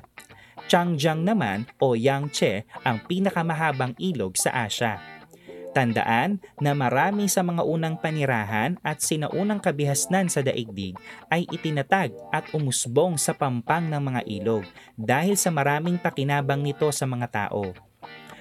Changjiang 0.66 1.22
naman 1.22 1.70
o 1.78 1.94
Yangtze 1.94 2.66
ang 2.82 2.98
pinakamahabang 3.06 3.94
ilog 4.02 4.34
sa 4.34 4.66
Asya. 4.66 4.98
Tandaan 5.76 6.40
na 6.58 6.72
marami 6.72 7.28
sa 7.28 7.44
mga 7.44 7.62
unang 7.68 8.00
panirahan 8.00 8.80
at 8.80 9.04
sinaunang 9.04 9.60
kabihasnan 9.60 10.32
sa 10.32 10.40
daigdig 10.40 10.96
ay 11.28 11.44
itinatag 11.52 12.16
at 12.32 12.48
umusbong 12.56 13.20
sa 13.20 13.36
pampang 13.36 13.86
ng 13.92 14.00
mga 14.00 14.22
ilog 14.40 14.64
dahil 14.96 15.36
sa 15.36 15.52
maraming 15.52 16.00
pakinabang 16.00 16.64
nito 16.64 16.88
sa 16.96 17.04
mga 17.04 17.28
tao. 17.28 17.76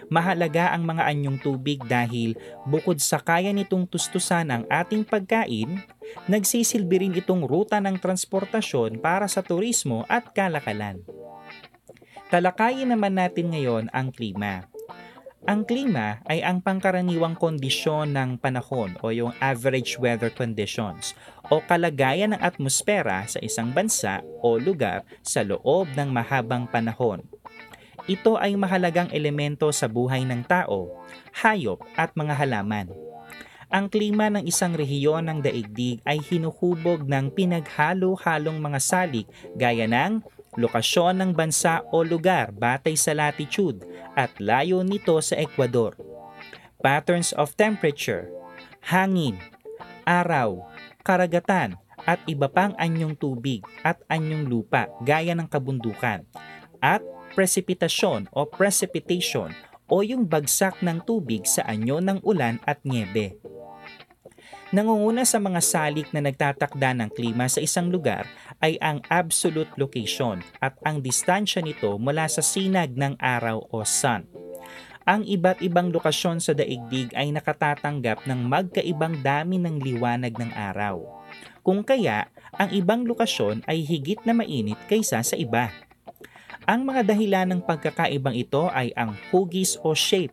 Mahalaga 0.09 0.73
ang 0.73 0.87
mga 0.87 1.11
anyong 1.11 1.43
tubig 1.43 1.83
dahil 1.85 2.39
bukod 2.71 3.03
sa 3.03 3.19
kaya 3.19 3.51
nitong 3.51 3.89
tustusan 3.89 4.49
ang 4.55 4.63
ating 4.71 5.03
pagkain, 5.03 5.83
nagsisilbi 6.31 7.09
rin 7.09 7.19
itong 7.19 7.45
ruta 7.45 7.83
ng 7.83 7.99
transportasyon 7.99 9.03
para 9.03 9.27
sa 9.27 9.43
turismo 9.43 10.07
at 10.07 10.31
kalakalan. 10.31 11.03
Talakayin 12.35 12.91
naman 12.91 13.15
natin 13.15 13.55
ngayon 13.55 13.87
ang 13.95 14.11
klima. 14.11 14.67
Ang 15.47 15.63
klima 15.63 16.19
ay 16.27 16.43
ang 16.43 16.59
pangkaraniwang 16.59 17.39
kondisyon 17.39 18.11
ng 18.11 18.43
panahon 18.43 18.99
o 19.07 19.15
yung 19.15 19.31
average 19.39 20.03
weather 20.03 20.35
conditions 20.35 21.15
o 21.47 21.63
kalagayan 21.63 22.35
ng 22.35 22.43
atmosfera 22.43 23.23
sa 23.31 23.39
isang 23.39 23.71
bansa 23.71 24.19
o 24.43 24.59
lugar 24.59 25.07
sa 25.23 25.47
loob 25.47 25.95
ng 25.95 26.11
mahabang 26.11 26.67
panahon. 26.67 27.23
Ito 28.11 28.35
ay 28.35 28.59
mahalagang 28.59 29.15
elemento 29.15 29.71
sa 29.71 29.87
buhay 29.87 30.27
ng 30.27 30.43
tao, 30.43 30.91
hayop 31.39 31.87
at 31.95 32.19
mga 32.19 32.35
halaman. 32.35 32.91
Ang 33.71 33.87
klima 33.87 34.27
ng 34.27 34.43
isang 34.43 34.75
rehiyon 34.75 35.31
ng 35.31 35.39
daigdig 35.39 36.03
ay 36.03 36.19
hinuhubog 36.19 37.07
ng 37.07 37.31
pinaghalo-halong 37.31 38.59
mga 38.59 38.81
salik 38.83 39.31
gaya 39.55 39.87
ng 39.87 40.19
lokasyon 40.55 41.21
ng 41.21 41.31
bansa 41.35 41.83
o 41.91 42.03
lugar 42.03 42.55
batay 42.55 42.95
sa 42.95 43.15
latitude 43.15 43.83
at 44.15 44.31
layo 44.39 44.83
nito 44.87 45.19
sa 45.19 45.35
Ecuador. 45.39 45.99
Patterns 46.79 47.33
of 47.35 47.57
temperature, 47.57 48.29
hangin, 48.85 49.41
araw, 50.05 50.69
karagatan, 51.01 51.81
at 52.05 52.21
iba 52.29 52.53
pang 52.53 52.77
anyong 52.77 53.17
tubig 53.17 53.65
at 53.81 53.97
anyong 54.13 54.45
lupa 54.45 54.93
gaya 55.01 55.33
ng 55.33 55.49
kabundukan, 55.49 56.29
at 56.85 57.01
precipitasyon 57.33 58.29
o 58.37 58.45
precipitation 58.45 59.51
o 59.89 60.05
yung 60.05 60.29
bagsak 60.29 60.81
ng 60.85 61.01
tubig 61.05 61.49
sa 61.49 61.65
anyo 61.65 62.01
ng 62.01 62.21
ulan 62.25 62.61
at 62.69 62.81
niebe. 62.85 63.37
Nangunguna 64.73 65.29
sa 65.29 65.37
mga 65.37 65.61
salik 65.61 66.09
na 66.17 66.25
nagtatakda 66.25 66.97
ng 66.97 67.11
klima 67.13 67.45
sa 67.51 67.61
isang 67.61 67.93
lugar 67.93 68.25
ay 68.65 68.81
ang 68.81 69.05
absolute 69.13 69.69
location 69.77 70.41
at 70.63 70.73
ang 70.89 71.05
distansya 71.05 71.61
nito 71.61 72.01
mula 72.01 72.25
sa 72.31 72.41
sinag 72.41 72.97
ng 72.97 73.21
araw 73.21 73.61
o 73.69 73.85
sun. 73.85 74.25
Ang 75.05 75.29
iba't 75.29 75.61
ibang 75.61 75.93
lokasyon 75.93 76.41
sa 76.41 76.57
daigdig 76.57 77.13
ay 77.13 77.29
nakatatanggap 77.29 78.25
ng 78.25 78.41
magkaibang 78.49 79.21
dami 79.21 79.61
ng 79.61 79.77
liwanag 79.85 80.33
ng 80.33 80.57
araw. 80.57 81.05
Kung 81.61 81.85
kaya, 81.85 82.33
ang 82.57 82.73
ibang 82.73 83.05
lokasyon 83.05 83.69
ay 83.69 83.85
higit 83.85 84.25
na 84.25 84.33
mainit 84.33 84.81
kaysa 84.89 85.21
sa 85.21 85.37
iba. 85.37 85.69
Ang 86.65 86.89
mga 86.89 87.13
dahilan 87.13 87.53
ng 87.53 87.61
pagkakaibang 87.69 88.33
ito 88.33 88.73
ay 88.73 88.97
ang 88.97 89.13
hugis 89.29 89.77
o 89.85 89.93
shape, 89.93 90.33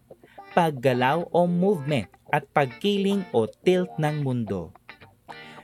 paggalaw 0.52 1.28
o 1.32 1.48
movement 1.48 2.12
at 2.32 2.48
pagkiling 2.52 3.24
o 3.32 3.48
tilt 3.48 3.92
ng 4.00 4.24
mundo. 4.24 4.72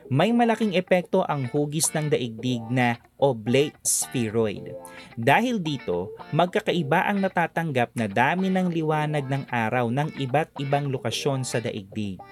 May 0.07 0.31
malaking 0.31 0.71
epekto 0.71 1.27
ang 1.27 1.51
hugis 1.51 1.91
ng 1.91 2.07
daigdig 2.07 2.63
na 2.71 2.95
oblate 3.19 3.75
spheroid. 3.83 4.71
Dahil 5.19 5.59
dito, 5.59 6.15
magkakaiba 6.31 7.11
ang 7.11 7.19
natatanggap 7.19 7.91
na 7.91 8.07
dami 8.07 8.47
ng 8.47 8.71
liwanag 8.71 9.27
ng 9.27 9.43
araw 9.51 9.91
ng 9.91 10.15
iba't 10.15 10.55
ibang 10.63 10.87
lokasyon 10.87 11.43
sa 11.43 11.59
daigdig. 11.59 12.23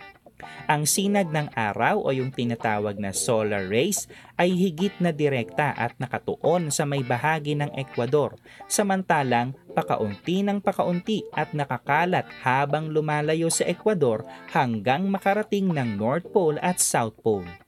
Ang 0.66 0.84
sinag 0.90 1.32
ng 1.32 1.54
araw 1.54 2.04
o 2.04 2.10
yung 2.12 2.34
tinatawag 2.34 3.00
na 3.00 3.16
solar 3.16 3.70
rays 3.70 4.10
ay 4.36 4.52
higit 4.52 4.92
na 5.00 5.16
direkta 5.16 5.72
at 5.72 5.96
nakatuon 5.96 6.74
sa 6.74 6.84
may 6.84 7.02
bahagi 7.06 7.56
ng 7.56 7.72
Ecuador, 7.78 8.36
samantalang 8.68 9.56
pakaunti 9.76 10.44
ng 10.44 10.60
pakaunti 10.60 11.24
at 11.36 11.52
nakakalat 11.56 12.28
habang 12.44 12.92
lumalayo 12.92 13.48
sa 13.48 13.68
Ecuador 13.68 14.24
hanggang 14.52 15.08
makarating 15.08 15.72
ng 15.72 16.00
North 16.00 16.28
Pole 16.32 16.60
at 16.60 16.80
South 16.80 17.16
Pole. 17.20 17.65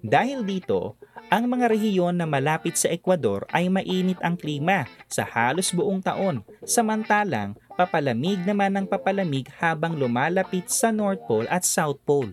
Dahil 0.00 0.48
dito, 0.48 0.96
ang 1.28 1.46
mga 1.46 1.70
rehiyon 1.70 2.16
na 2.16 2.26
malapit 2.26 2.74
sa 2.74 2.88
Ecuador 2.88 3.44
ay 3.52 3.68
mainit 3.68 4.18
ang 4.24 4.34
klima 4.34 4.88
sa 5.06 5.22
halos 5.22 5.70
buong 5.70 6.00
taon, 6.00 6.42
samantalang 6.64 7.54
papalamig 7.76 8.40
naman 8.42 8.74
ang 8.74 8.86
papalamig 8.88 9.46
habang 9.60 9.94
lumalapit 9.94 10.66
sa 10.72 10.88
North 10.90 11.20
Pole 11.28 11.46
at 11.52 11.62
South 11.62 12.00
Pole. 12.02 12.32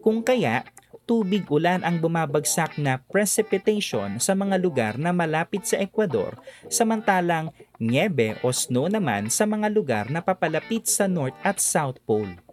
Kung 0.00 0.22
kaya, 0.22 0.62
tubig 1.04 1.44
ulan 1.52 1.84
ang 1.84 2.00
bumabagsak 2.00 2.80
na 2.80 2.96
precipitation 3.12 4.16
sa 4.16 4.32
mga 4.32 4.56
lugar 4.56 4.92
na 4.96 5.12
malapit 5.12 5.68
sa 5.68 5.76
Ecuador, 5.76 6.36
samantalang 6.72 7.52
niebe 7.76 8.40
o 8.40 8.48
snow 8.48 8.88
naman 8.88 9.28
sa 9.28 9.44
mga 9.44 9.68
lugar 9.68 10.04
na 10.08 10.24
papalapit 10.24 10.88
sa 10.88 11.04
North 11.04 11.36
at 11.44 11.60
South 11.60 12.00
Pole. 12.08 12.43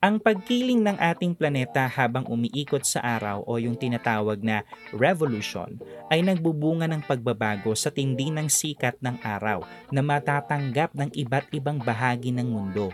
Ang 0.00 0.16
pagkiling 0.16 0.80
ng 0.80 0.96
ating 0.96 1.36
planeta 1.36 1.84
habang 1.84 2.24
umiikot 2.24 2.80
sa 2.88 3.04
araw 3.04 3.44
o 3.44 3.60
yung 3.60 3.76
tinatawag 3.76 4.40
na 4.40 4.64
revolution 4.96 5.76
ay 6.08 6.24
nagbubunga 6.24 6.88
ng 6.88 7.04
pagbabago 7.04 7.76
sa 7.76 7.92
tindi 7.92 8.32
ng 8.32 8.48
sikat 8.48 8.96
ng 9.04 9.20
araw 9.20 9.60
na 9.92 10.00
matatanggap 10.00 10.96
ng 10.96 11.12
iba't 11.12 11.52
ibang 11.52 11.76
bahagi 11.76 12.32
ng 12.32 12.48
mundo. 12.48 12.88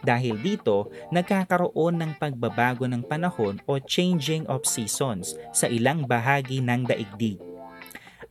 Dahil 0.00 0.40
dito, 0.40 0.88
nagkakaroon 1.12 2.00
ng 2.00 2.12
pagbabago 2.16 2.88
ng 2.88 3.04
panahon 3.04 3.60
o 3.68 3.76
changing 3.76 4.48
of 4.48 4.64
seasons 4.64 5.36
sa 5.52 5.68
ilang 5.68 6.08
bahagi 6.08 6.64
ng 6.64 6.88
daigdig. 6.88 7.36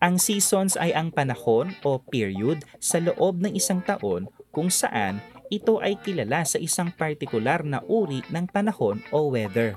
Ang 0.01 0.17
seasons 0.17 0.73
ay 0.73 0.89
ang 0.97 1.13
panahon 1.13 1.77
o 1.85 2.01
period 2.01 2.65
sa 2.81 2.97
loob 2.97 3.45
ng 3.45 3.53
isang 3.53 3.85
taon 3.85 4.25
kung 4.49 4.73
saan 4.73 5.21
ito 5.51 5.83
ay 5.83 5.99
kilala 5.99 6.47
sa 6.47 6.55
isang 6.55 6.89
partikular 6.95 7.61
na 7.67 7.83
uri 7.83 8.23
ng 8.31 8.47
panahon 8.47 9.03
o 9.11 9.27
weather. 9.27 9.75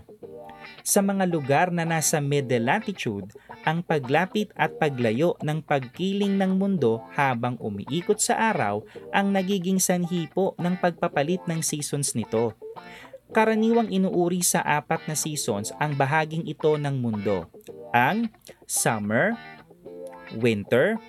Sa 0.86 1.04
mga 1.04 1.28
lugar 1.28 1.68
na 1.74 1.84
nasa 1.84 2.22
middle 2.22 2.64
latitude, 2.64 3.32
ang 3.64 3.80
paglapit 3.84 4.52
at 4.56 4.76
paglayo 4.76 5.36
ng 5.40 5.64
pagkiling 5.64 6.36
ng 6.36 6.56
mundo 6.56 7.04
habang 7.16 7.56
umiikot 7.60 8.20
sa 8.20 8.52
araw 8.52 8.84
ang 9.12 9.32
nagiging 9.32 9.80
sanhi 9.80 10.28
po 10.28 10.52
ng 10.60 10.76
pagpapalit 10.80 11.44
ng 11.48 11.60
seasons 11.64 12.12
nito. 12.12 12.52
Karaniwang 13.32 13.90
inuuri 13.90 14.44
sa 14.44 14.62
apat 14.62 15.08
na 15.08 15.16
seasons 15.16 15.72
ang 15.80 15.96
bahaging 15.96 16.44
ito 16.46 16.76
ng 16.76 16.96
mundo, 17.00 17.48
ang 17.90 18.28
summer, 18.68 19.34
winter, 20.38 21.00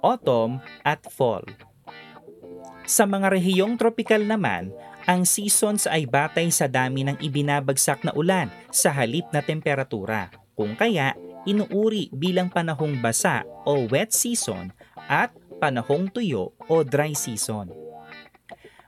autumn, 0.00 0.58
at 0.82 1.04
fall. 1.12 1.44
Sa 2.84 3.08
mga 3.08 3.32
rehiyong 3.32 3.80
tropikal 3.80 4.20
naman, 4.20 4.68
ang 5.08 5.24
seasons 5.24 5.88
ay 5.88 6.04
batay 6.04 6.52
sa 6.52 6.68
dami 6.68 7.00
ng 7.04 7.16
ibinabagsak 7.16 8.04
na 8.04 8.12
ulan 8.12 8.52
sa 8.68 8.92
halip 8.92 9.24
na 9.32 9.40
temperatura. 9.40 10.28
Kung 10.52 10.76
kaya, 10.76 11.16
inuuri 11.48 12.12
bilang 12.12 12.52
panahong 12.52 13.00
basa 13.00 13.40
o 13.64 13.88
wet 13.88 14.12
season 14.12 14.68
at 15.08 15.32
panahong 15.64 16.12
tuyo 16.12 16.52
o 16.68 16.84
dry 16.84 17.16
season. 17.16 17.72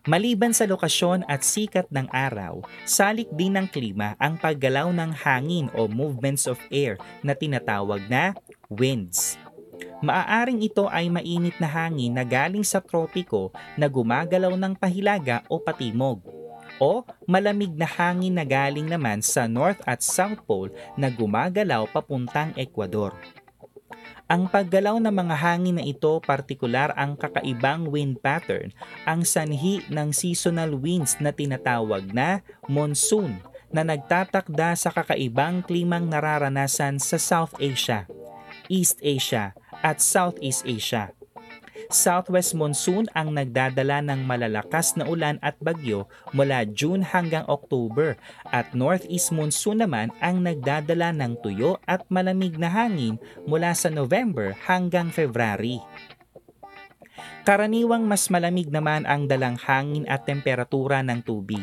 Maliban 0.07 0.53
sa 0.53 0.69
lokasyon 0.69 1.25
at 1.27 1.43
sikat 1.43 1.89
ng 1.89 2.07
araw, 2.13 2.63
salik 2.85 3.27
din 3.33 3.57
ng 3.57 3.67
klima 3.67 4.15
ang 4.21 4.37
paggalaw 4.39 4.93
ng 4.93 5.11
hangin 5.25 5.67
o 5.73 5.89
movements 5.89 6.45
of 6.45 6.61
air 6.69 7.01
na 7.25 7.33
tinatawag 7.33 8.05
na 8.07 8.37
winds. 8.71 9.41
Maaaring 10.05 10.61
ito 10.61 10.85
ay 10.93 11.09
mainit 11.09 11.57
na 11.57 11.69
hangin 11.69 12.13
na 12.13 12.21
galing 12.21 12.65
sa 12.65 12.85
tropiko 12.85 13.49
na 13.81 13.89
gumagalaw 13.89 14.53
ng 14.53 14.77
pahilaga 14.77 15.41
o 15.49 15.57
patimog 15.57 16.21
o 16.77 17.05
malamig 17.25 17.73
na 17.73 17.89
hangin 17.89 18.37
na 18.37 18.45
galing 18.45 18.85
naman 18.85 19.25
sa 19.25 19.49
North 19.49 19.81
at 19.89 20.05
South 20.05 20.45
Pole 20.45 20.73
na 21.01 21.09
gumagalaw 21.09 21.89
papuntang 21.89 22.53
Ecuador. 22.61 23.17
Ang 24.27 24.51
paggalaw 24.51 24.99
ng 24.99 25.15
mga 25.15 25.37
hangin 25.39 25.79
na 25.79 25.85
ito, 25.87 26.19
partikular 26.19 26.91
ang 26.99 27.15
kakaibang 27.15 27.87
wind 27.87 28.19
pattern, 28.19 28.75
ang 29.07 29.23
sanhi 29.23 29.87
ng 29.87 30.11
seasonal 30.11 30.75
winds 30.75 31.23
na 31.23 31.31
tinatawag 31.31 32.11
na 32.11 32.43
monsoon 32.67 33.39
na 33.71 33.87
nagtatakda 33.87 34.75
sa 34.75 34.91
kakaibang 34.91 35.63
klimang 35.63 36.11
nararanasan 36.11 36.99
sa 36.99 37.23
South 37.23 37.55
Asia, 37.63 38.11
East 38.67 38.99
Asia 38.99 39.55
at 39.87 40.03
Southeast 40.03 40.67
Asia. 40.67 41.15
Southwest 41.87 42.59
monsoon 42.59 43.07
ang 43.15 43.31
nagdadala 43.31 44.03
ng 44.03 44.27
malalakas 44.27 44.99
na 44.99 45.07
ulan 45.07 45.39
at 45.39 45.55
bagyo 45.63 46.11
mula 46.35 46.67
June 46.67 47.07
hanggang 47.07 47.47
October 47.47 48.19
at 48.51 48.75
Northeast 48.75 49.31
monsoon 49.31 49.87
naman 49.87 50.11
ang 50.19 50.43
nagdadala 50.43 51.15
ng 51.15 51.39
tuyo 51.47 51.79
at 51.87 52.03
malamig 52.11 52.59
na 52.59 52.67
hangin 52.67 53.23
mula 53.47 53.71
sa 53.79 53.87
November 53.87 54.59
hanggang 54.67 55.15
February. 55.15 55.79
Karaniwang 57.47 58.03
mas 58.03 58.27
malamig 58.27 58.67
naman 58.75 59.07
ang 59.07 59.31
dalang 59.31 59.55
hangin 59.55 60.03
at 60.11 60.27
temperatura 60.27 61.07
ng 61.07 61.23
tubig. 61.23 61.63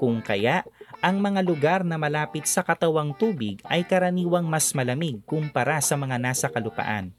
Kung 0.00 0.24
kaya, 0.24 0.64
ang 1.04 1.20
mga 1.20 1.44
lugar 1.44 1.80
na 1.84 2.00
malapit 2.00 2.48
sa 2.48 2.64
katawang 2.64 3.12
tubig 3.12 3.60
ay 3.68 3.84
karaniwang 3.84 4.48
mas 4.48 4.72
malamig 4.72 5.20
kumpara 5.28 5.76
sa 5.84 6.00
mga 6.00 6.16
nasa 6.16 6.48
kalupaan. 6.48 7.12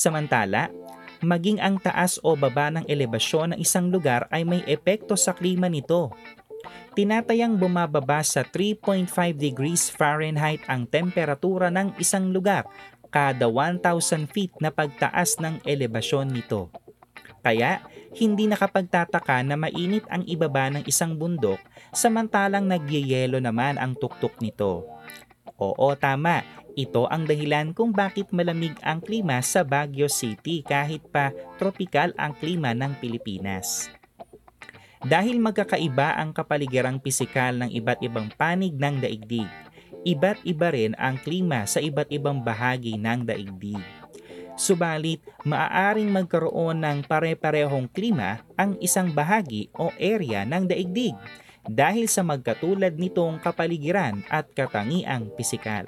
Samantala, 0.00 0.72
maging 1.20 1.60
ang 1.60 1.76
taas 1.76 2.16
o 2.24 2.32
baba 2.32 2.72
ng 2.72 2.88
elevasyon 2.88 3.52
ng 3.52 3.58
isang 3.60 3.92
lugar 3.92 4.24
ay 4.32 4.48
may 4.48 4.64
epekto 4.64 5.12
sa 5.12 5.36
klima 5.36 5.68
nito. 5.68 6.08
Tinatayang 6.96 7.60
bumababa 7.60 8.24
sa 8.24 8.40
3.5 8.40 9.12
degrees 9.36 9.92
Fahrenheit 9.92 10.64
ang 10.72 10.88
temperatura 10.88 11.68
ng 11.68 12.00
isang 12.00 12.32
lugar 12.32 12.64
kada 13.12 13.44
1,000 13.44 14.24
feet 14.32 14.56
na 14.56 14.72
pagtaas 14.72 15.36
ng 15.36 15.60
elevasyon 15.68 16.32
nito. 16.32 16.72
Kaya, 17.44 17.84
hindi 18.16 18.48
nakapagtataka 18.48 19.44
na 19.44 19.60
mainit 19.60 20.08
ang 20.08 20.24
ibaba 20.24 20.72
ng 20.72 20.88
isang 20.88 21.12
bundok 21.12 21.60
samantalang 21.92 22.64
nagyeyelo 22.64 23.36
naman 23.36 23.76
ang 23.76 23.92
tuktok 23.96 24.40
nito. 24.40 24.88
Oo, 25.60 25.92
tama. 25.92 26.40
Ito 26.72 27.04
ang 27.12 27.28
dahilan 27.28 27.76
kung 27.76 27.92
bakit 27.92 28.32
malamig 28.32 28.72
ang 28.80 29.04
klima 29.04 29.44
sa 29.44 29.60
Baguio 29.60 30.08
City 30.08 30.64
kahit 30.64 31.04
pa 31.12 31.36
tropikal 31.60 32.16
ang 32.16 32.32
klima 32.32 32.72
ng 32.72 32.96
Pilipinas. 32.96 33.92
Dahil 35.04 35.36
magkakaiba 35.40 36.16
ang 36.16 36.32
kapaligerang 36.32 37.00
pisikal 37.00 37.52
ng 37.56 37.70
iba't 37.76 38.00
ibang 38.00 38.32
panig 38.32 38.72
ng 38.72 39.04
daigdig, 39.04 39.48
iba't 40.08 40.40
iba 40.48 40.68
rin 40.72 40.92
ang 40.96 41.20
klima 41.20 41.68
sa 41.68 41.80
iba't 41.80 42.08
ibang 42.08 42.40
bahagi 42.40 42.96
ng 42.96 43.28
daigdig. 43.28 43.80
Subalit, 44.60 45.24
maaaring 45.48 46.12
magkaroon 46.12 46.84
ng 46.84 47.08
pare-parehong 47.08 47.88
klima 47.88 48.44
ang 48.60 48.76
isang 48.80 49.08
bahagi 49.08 49.72
o 49.76 49.88
area 49.96 50.44
ng 50.44 50.68
daigdig 50.68 51.16
dahil 51.68 52.08
sa 52.08 52.24
magkatulad 52.24 52.96
nitong 52.96 53.42
kapaligiran 53.42 54.24
at 54.32 54.48
katangiang 54.56 55.28
pisikal. 55.34 55.84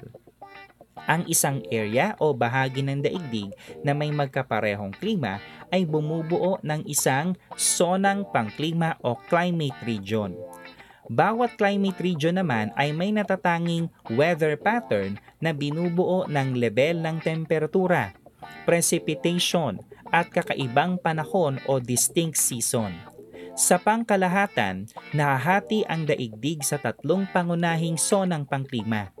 Ang 1.03 1.27
isang 1.27 1.59
area 1.67 2.15
o 2.21 2.31
bahagi 2.31 2.79
ng 2.79 3.03
daigdig 3.03 3.51
na 3.83 3.91
may 3.91 4.13
magkaparehong 4.13 4.95
klima 4.95 5.43
ay 5.67 5.83
bumubuo 5.83 6.61
ng 6.63 6.87
isang 6.87 7.35
sonang 7.59 8.23
pangklima 8.31 8.95
o 9.03 9.17
climate 9.27 9.75
region. 9.83 10.37
Bawat 11.11 11.59
climate 11.59 11.99
region 11.99 12.39
naman 12.39 12.71
ay 12.79 12.95
may 12.95 13.11
natatanging 13.11 13.91
weather 14.15 14.55
pattern 14.55 15.19
na 15.43 15.51
binubuo 15.51 16.23
ng 16.31 16.55
level 16.55 17.03
ng 17.03 17.19
temperatura, 17.19 18.15
precipitation, 18.63 19.83
at 20.13 20.31
kakaibang 20.31 20.95
panahon 21.01 21.59
o 21.67 21.81
distinct 21.81 22.39
season. 22.39 22.95
Sa 23.53 23.77
pangkalahatan, 23.77 24.89
nahahati 25.13 25.85
ang 25.85 26.09
daigdig 26.09 26.65
sa 26.65 26.81
tatlong 26.81 27.29
pangunahing 27.29 28.01
sonang 28.01 28.49
pangklima. 28.49 29.13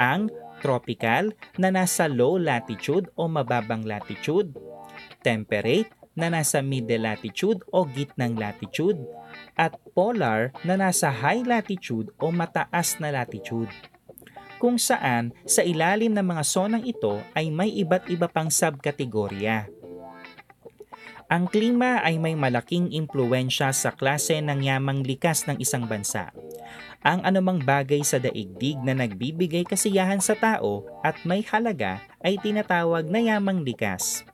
Ang 0.00 0.32
tropical 0.64 1.36
na 1.60 1.68
nasa 1.68 2.08
low 2.08 2.40
latitude 2.40 3.12
o 3.12 3.28
mababang 3.28 3.84
latitude, 3.84 4.56
temperate 5.20 5.92
na 6.16 6.32
nasa 6.32 6.64
middle 6.64 7.04
latitude 7.04 7.60
o 7.76 7.84
gitnang 7.84 8.40
latitude, 8.40 8.96
at 9.52 9.76
polar 9.92 10.56
na 10.64 10.80
nasa 10.80 11.12
high 11.12 11.44
latitude 11.44 12.08
o 12.16 12.32
mataas 12.32 12.96
na 13.04 13.12
latitude. 13.12 13.68
Kung 14.56 14.80
saan 14.80 15.36
sa 15.44 15.60
ilalim 15.60 16.16
ng 16.16 16.24
mga 16.24 16.44
sonang 16.48 16.88
ito 16.88 17.20
ay 17.36 17.52
may 17.52 17.68
iba't 17.84 18.08
iba 18.08 18.32
pang 18.32 18.48
subkategorya. 18.48 19.68
Ang 21.32 21.48
klima 21.48 22.04
ay 22.04 22.20
may 22.20 22.36
malaking 22.36 22.92
impluensya 22.92 23.72
sa 23.72 23.92
klase 23.96 24.38
ng 24.44 24.60
yamang 24.60 25.00
likas 25.00 25.48
ng 25.48 25.56
isang 25.58 25.88
bansa 25.88 26.30
ang 27.04 27.20
anumang 27.20 27.60
bagay 27.60 28.00
sa 28.00 28.16
daigdig 28.16 28.80
na 28.80 28.96
nagbibigay 28.96 29.68
kasiyahan 29.68 30.24
sa 30.24 30.32
tao 30.32 30.88
at 31.04 31.20
may 31.28 31.44
halaga 31.44 32.00
ay 32.24 32.40
tinatawag 32.40 33.04
na 33.12 33.20
yamang 33.20 33.60
likas. 33.60 34.24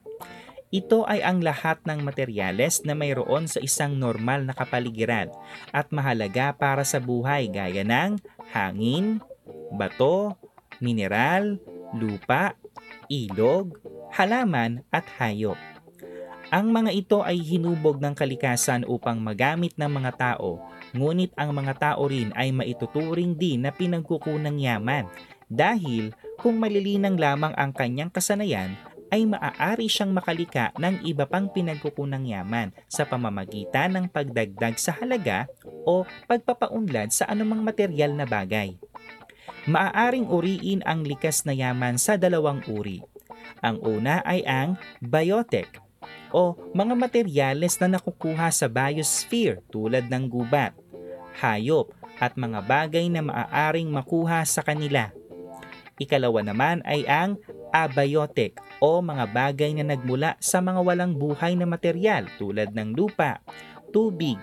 Ito 0.70 1.02
ay 1.10 1.18
ang 1.26 1.42
lahat 1.42 1.82
ng 1.82 2.06
materyales 2.06 2.86
na 2.86 2.94
mayroon 2.94 3.50
sa 3.50 3.58
isang 3.58 3.98
normal 3.98 4.46
na 4.46 4.54
kapaligiran 4.54 5.26
at 5.74 5.90
mahalaga 5.90 6.54
para 6.54 6.86
sa 6.86 7.02
buhay 7.02 7.50
gaya 7.50 7.82
ng 7.82 8.22
hangin, 8.54 9.18
bato, 9.74 10.38
mineral, 10.78 11.58
lupa, 11.90 12.54
ilog, 13.10 13.74
halaman 14.14 14.86
at 14.94 15.02
hayop. 15.18 15.58
Ang 16.50 16.74
mga 16.74 16.90
ito 16.90 17.18
ay 17.22 17.38
hinubog 17.38 18.02
ng 18.02 18.14
kalikasan 18.14 18.82
upang 18.86 19.22
magamit 19.22 19.74
ng 19.78 19.86
mga 19.86 20.18
tao 20.18 20.70
Ngunit 20.90 21.30
ang 21.38 21.54
mga 21.54 21.78
tao 21.78 22.02
rin 22.10 22.34
ay 22.34 22.50
maituturing 22.50 23.38
din 23.38 23.62
na 23.62 23.70
pinagkukunang 23.70 24.58
yaman 24.58 25.06
dahil 25.46 26.10
kung 26.38 26.58
malilinang 26.58 27.14
lamang 27.14 27.54
ang 27.54 27.70
kanyang 27.70 28.10
kasanayan 28.10 28.74
ay 29.10 29.26
maaari 29.26 29.90
siyang 29.90 30.14
makalika 30.14 30.70
ng 30.78 31.02
iba 31.02 31.26
pang 31.26 31.50
pinagkukunang 31.50 32.26
yaman 32.26 32.70
sa 32.86 33.06
pamamagitan 33.06 33.90
ng 33.94 34.06
pagdagdag 34.06 34.78
sa 34.78 34.94
halaga 34.98 35.50
o 35.86 36.06
pagpapaunlad 36.30 37.10
sa 37.10 37.26
anumang 37.26 37.62
materyal 37.62 38.14
na 38.14 38.26
bagay. 38.26 38.78
Maaaring 39.66 40.30
uriin 40.30 40.82
ang 40.86 41.02
likas 41.02 41.42
na 41.42 41.54
yaman 41.54 41.98
sa 41.98 42.14
dalawang 42.14 42.62
uri. 42.70 43.02
Ang 43.66 43.82
una 43.82 44.22
ay 44.22 44.46
ang 44.46 44.78
biotic 45.02 45.89
o 46.30 46.54
mga 46.74 46.94
materyales 46.94 47.78
na 47.78 47.98
nakukuha 47.98 48.50
sa 48.50 48.66
biosphere 48.66 49.62
tulad 49.70 50.06
ng 50.06 50.24
gubat, 50.30 50.74
hayop 51.38 51.92
at 52.18 52.36
mga 52.36 52.60
bagay 52.66 53.06
na 53.08 53.22
maaaring 53.24 53.88
makuha 53.88 54.44
sa 54.44 54.60
kanila. 54.60 55.10
Ikalawa 56.00 56.40
naman 56.40 56.80
ay 56.88 57.04
ang 57.04 57.36
abiotic 57.70 58.56
o 58.80 58.98
mga 59.04 59.28
bagay 59.30 59.76
na 59.76 59.94
nagmula 59.94 60.34
sa 60.40 60.58
mga 60.64 60.80
walang 60.80 61.12
buhay 61.14 61.54
na 61.54 61.68
material 61.68 62.26
tulad 62.40 62.72
ng 62.72 62.96
lupa, 62.96 63.44
tubig, 63.92 64.40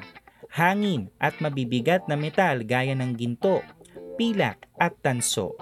hangin 0.54 1.12
at 1.18 1.38
mabibigat 1.42 2.06
na 2.06 2.16
metal 2.16 2.64
gaya 2.64 2.94
ng 2.94 3.14
ginto, 3.18 3.62
pilak 4.16 4.70
at 4.78 4.96
tanso. 5.02 5.58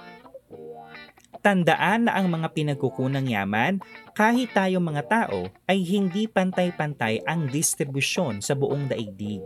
Tandaan 1.46 2.10
na 2.10 2.18
ang 2.18 2.28
mga 2.28 2.58
pinagkukunang 2.58 3.30
yaman, 3.30 3.78
kahit 4.16 4.56
tayo 4.56 4.80
mga 4.80 5.04
tao, 5.12 5.52
ay 5.68 5.84
hindi 5.84 6.26
pantay-pantay 6.32 7.28
ang 7.28 7.52
distribusyon 7.52 8.40
sa 8.40 8.56
buong 8.56 8.88
daigdig. 8.88 9.44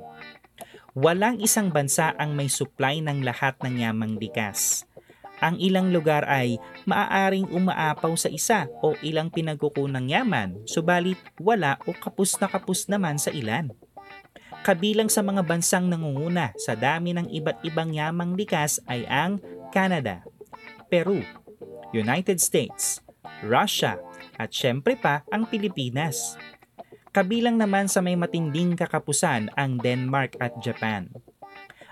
Walang 0.94 1.42
isang 1.42 1.74
bansa 1.74 2.14
ang 2.22 2.38
may 2.38 2.46
supply 2.46 3.02
ng 3.02 3.26
lahat 3.26 3.58
ng 3.66 3.82
yamang 3.82 4.22
likas. 4.22 4.86
Ang 5.40 5.58
ilang 5.58 5.90
lugar 5.90 6.28
ay 6.28 6.60
maaaring 6.84 7.48
umaapaw 7.50 8.12
sa 8.14 8.28
isa 8.30 8.68
o 8.84 8.94
ilang 9.00 9.32
pinagkukunang 9.32 10.12
yaman, 10.12 10.62
subalit 10.68 11.18
wala 11.40 11.80
o 11.88 11.96
kapus 11.96 12.38
na 12.38 12.52
kapus 12.52 12.86
naman 12.92 13.16
sa 13.16 13.32
ilan. 13.32 13.72
Kabilang 14.68 15.08
sa 15.08 15.24
mga 15.24 15.48
bansang 15.48 15.88
nangunguna 15.88 16.52
sa 16.60 16.76
dami 16.76 17.16
ng 17.16 17.32
iba't 17.32 17.64
ibang 17.64 17.96
yamang 17.96 18.36
likas 18.36 18.84
ay 18.92 19.08
ang 19.08 19.40
Canada, 19.72 20.28
Peru, 20.92 21.24
United 21.96 22.44
States, 22.44 23.00
Russia, 23.48 23.96
at 24.40 24.56
syempre 24.56 24.96
pa 24.96 25.28
ang 25.28 25.44
Pilipinas. 25.44 26.40
Kabilang 27.12 27.60
naman 27.60 27.92
sa 27.92 28.00
may 28.00 28.16
matinding 28.16 28.80
kakapusan 28.80 29.52
ang 29.60 29.76
Denmark 29.76 30.40
at 30.40 30.56
Japan. 30.64 31.12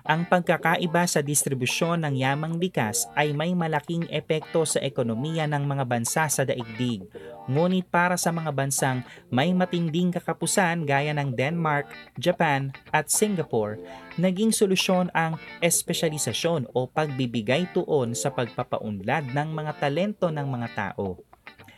Ang 0.07 0.23
pagkakaiba 0.23 1.03
sa 1.03 1.19
distribusyon 1.19 2.07
ng 2.07 2.23
yamang 2.23 2.55
likas 2.55 3.11
ay 3.11 3.35
may 3.35 3.51
malaking 3.51 4.07
epekto 4.07 4.63
sa 4.63 4.79
ekonomiya 4.79 5.51
ng 5.51 5.67
mga 5.67 5.83
bansa 5.83 6.31
sa 6.31 6.47
daigdig. 6.47 7.03
Ngunit 7.51 7.91
para 7.91 8.15
sa 8.15 8.31
mga 8.31 8.55
bansang 8.55 9.03
may 9.27 9.51
matinding 9.51 10.15
kakapusan 10.15 10.87
gaya 10.87 11.11
ng 11.11 11.35
Denmark, 11.35 11.91
Japan 12.15 12.71
at 12.95 13.11
Singapore, 13.11 13.83
naging 14.15 14.55
solusyon 14.55 15.11
ang 15.11 15.35
espesyalisasyon 15.59 16.71
o 16.71 16.87
pagbibigay 16.87 17.67
tuon 17.75 18.15
sa 18.15 18.31
pagpapaunlad 18.31 19.35
ng 19.35 19.49
mga 19.51 19.71
talento 19.75 20.31
ng 20.31 20.47
mga 20.47 20.67
tao. 20.71 21.26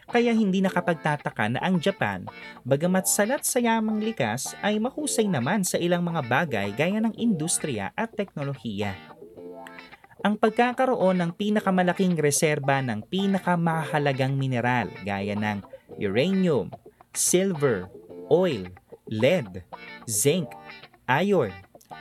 Kaya 0.10 0.34
hindi 0.34 0.58
nakapagtataka 0.65 1.54
na 1.54 1.60
ang 1.62 1.78
Japan, 1.78 2.26
bagamat 2.65 3.06
salat 3.06 3.45
sa 3.45 3.62
yamang 3.62 4.02
likas, 4.02 4.58
ay 4.65 4.82
mahusay 4.82 5.30
naman 5.30 5.62
sa 5.62 5.78
ilang 5.78 6.02
mga 6.02 6.26
bagay 6.26 6.67
gaya 6.74 6.98
ng 6.98 7.13
industriya 7.13 7.93
at 7.93 8.17
teknolohiya. 8.17 8.98
Ang 10.26 10.36
pagkakaroon 10.36 11.22
ng 11.22 11.32
pinakamalaking 11.38 12.17
reserba 12.17 12.84
ng 12.84 13.06
pinakamahalagang 13.08 14.36
mineral 14.36 14.91
gaya 15.06 15.38
ng 15.38 15.63
uranium, 16.02 16.74
silver, 17.13 17.88
oil, 18.28 18.65
lead, 19.08 19.63
zinc, 20.10 20.50
iron, 21.08 21.54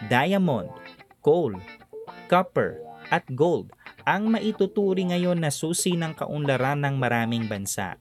diamond, 0.08 0.72
coal, 1.22 1.54
copper, 2.26 2.80
at 3.08 3.24
gold 3.32 3.72
ang 4.08 4.32
maituturing 4.32 5.12
ngayon 5.12 5.36
na 5.36 5.52
susi 5.52 5.92
ng 5.92 6.16
kaunlaran 6.16 6.80
ng 6.80 6.96
maraming 6.96 7.44
bansa. 7.44 8.00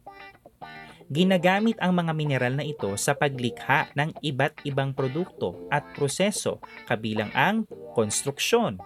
Ginagamit 1.11 1.75
ang 1.83 1.91
mga 1.99 2.15
mineral 2.15 2.55
na 2.55 2.63
ito 2.63 2.87
sa 2.95 3.11
paglikha 3.11 3.91
ng 3.91 4.15
iba't 4.23 4.63
ibang 4.63 4.95
produkto 4.95 5.67
at 5.67 5.83
proseso 5.91 6.63
kabilang 6.87 7.27
ang 7.35 7.67
konstruksyon, 7.91 8.79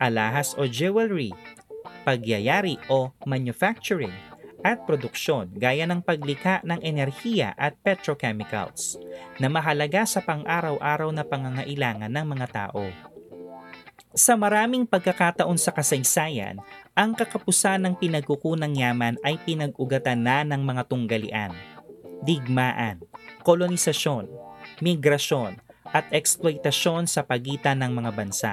alahas 0.00 0.56
o 0.56 0.64
jewelry, 0.64 1.28
pagyayari 2.08 2.80
o 2.88 3.12
manufacturing, 3.28 4.12
at 4.64 4.84
produksyon 4.84 5.52
gaya 5.56 5.88
ng 5.88 6.04
paglikha 6.04 6.60
ng 6.64 6.80
enerhiya 6.84 7.56
at 7.56 7.76
petrochemicals 7.80 9.00
na 9.40 9.48
mahalaga 9.48 10.04
sa 10.04 10.20
pang-araw-araw 10.24 11.08
na 11.12 11.24
pangangailangan 11.24 12.12
ng 12.12 12.26
mga 12.28 12.46
tao. 12.48 13.09
Sa 14.10 14.34
maraming 14.34 14.90
pagkakataon 14.90 15.54
sa 15.54 15.70
kasaysayan, 15.70 16.58
ang 16.98 17.14
kakapusan 17.14 17.78
ng 17.86 17.94
pinagkukunang 17.94 18.74
yaman 18.74 19.14
ay 19.22 19.38
pinag-ugatan 19.46 20.18
na 20.18 20.42
ng 20.42 20.66
mga 20.66 20.82
tunggalian, 20.90 21.54
digmaan, 22.26 22.98
kolonisasyon, 23.46 24.26
migrasyon, 24.82 25.62
at 25.94 26.10
eksploitasyon 26.10 27.06
sa 27.06 27.22
pagitan 27.22 27.78
ng 27.86 28.02
mga 28.02 28.10
bansa. 28.10 28.52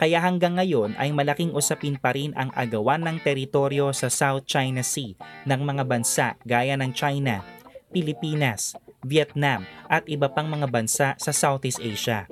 Kaya 0.00 0.24
hanggang 0.24 0.56
ngayon 0.56 0.96
ay 0.96 1.12
malaking 1.12 1.52
usapin 1.52 2.00
pa 2.00 2.16
rin 2.16 2.32
ang 2.32 2.48
agawan 2.56 3.04
ng 3.04 3.20
teritoryo 3.20 3.92
sa 3.92 4.08
South 4.08 4.48
China 4.48 4.80
Sea 4.80 5.12
ng 5.44 5.60
mga 5.60 5.84
bansa 5.84 6.26
gaya 6.48 6.80
ng 6.80 6.96
China, 6.96 7.44
Pilipinas, 7.92 8.72
Vietnam 9.04 9.68
at 9.92 10.08
iba 10.08 10.32
pang 10.32 10.48
mga 10.48 10.64
bansa 10.64 11.12
sa 11.20 11.32
Southeast 11.32 11.78
Asia 11.78 12.24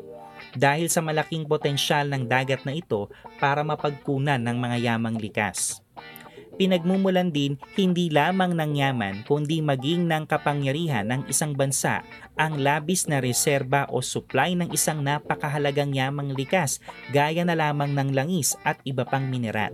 dahil 0.56 0.90
sa 0.90 1.04
malaking 1.04 1.46
potensyal 1.46 2.06
ng 2.10 2.26
dagat 2.26 2.62
na 2.66 2.74
ito 2.74 3.10
para 3.38 3.62
mapagkunan 3.62 4.40
ng 4.40 4.56
mga 4.56 4.76
yamang 4.90 5.16
likas. 5.18 5.82
Pinagmumulan 6.60 7.32
din 7.32 7.56
hindi 7.72 8.12
lamang 8.12 8.52
ng 8.52 8.72
yaman 8.76 9.14
kundi 9.24 9.64
maging 9.64 10.04
ng 10.04 10.28
kapangyarihan 10.28 11.08
ng 11.08 11.24
isang 11.32 11.56
bansa 11.56 12.04
ang 12.36 12.60
labis 12.60 13.08
na 13.08 13.16
reserba 13.16 13.88
o 13.88 14.04
supply 14.04 14.52
ng 14.52 14.68
isang 14.68 15.00
napakahalagang 15.00 15.96
yamang 15.96 16.36
likas 16.36 16.76
gaya 17.16 17.48
na 17.48 17.56
lamang 17.56 17.96
ng 17.96 18.12
langis 18.12 18.60
at 18.60 18.76
iba 18.84 19.08
pang 19.08 19.24
mineral. 19.24 19.72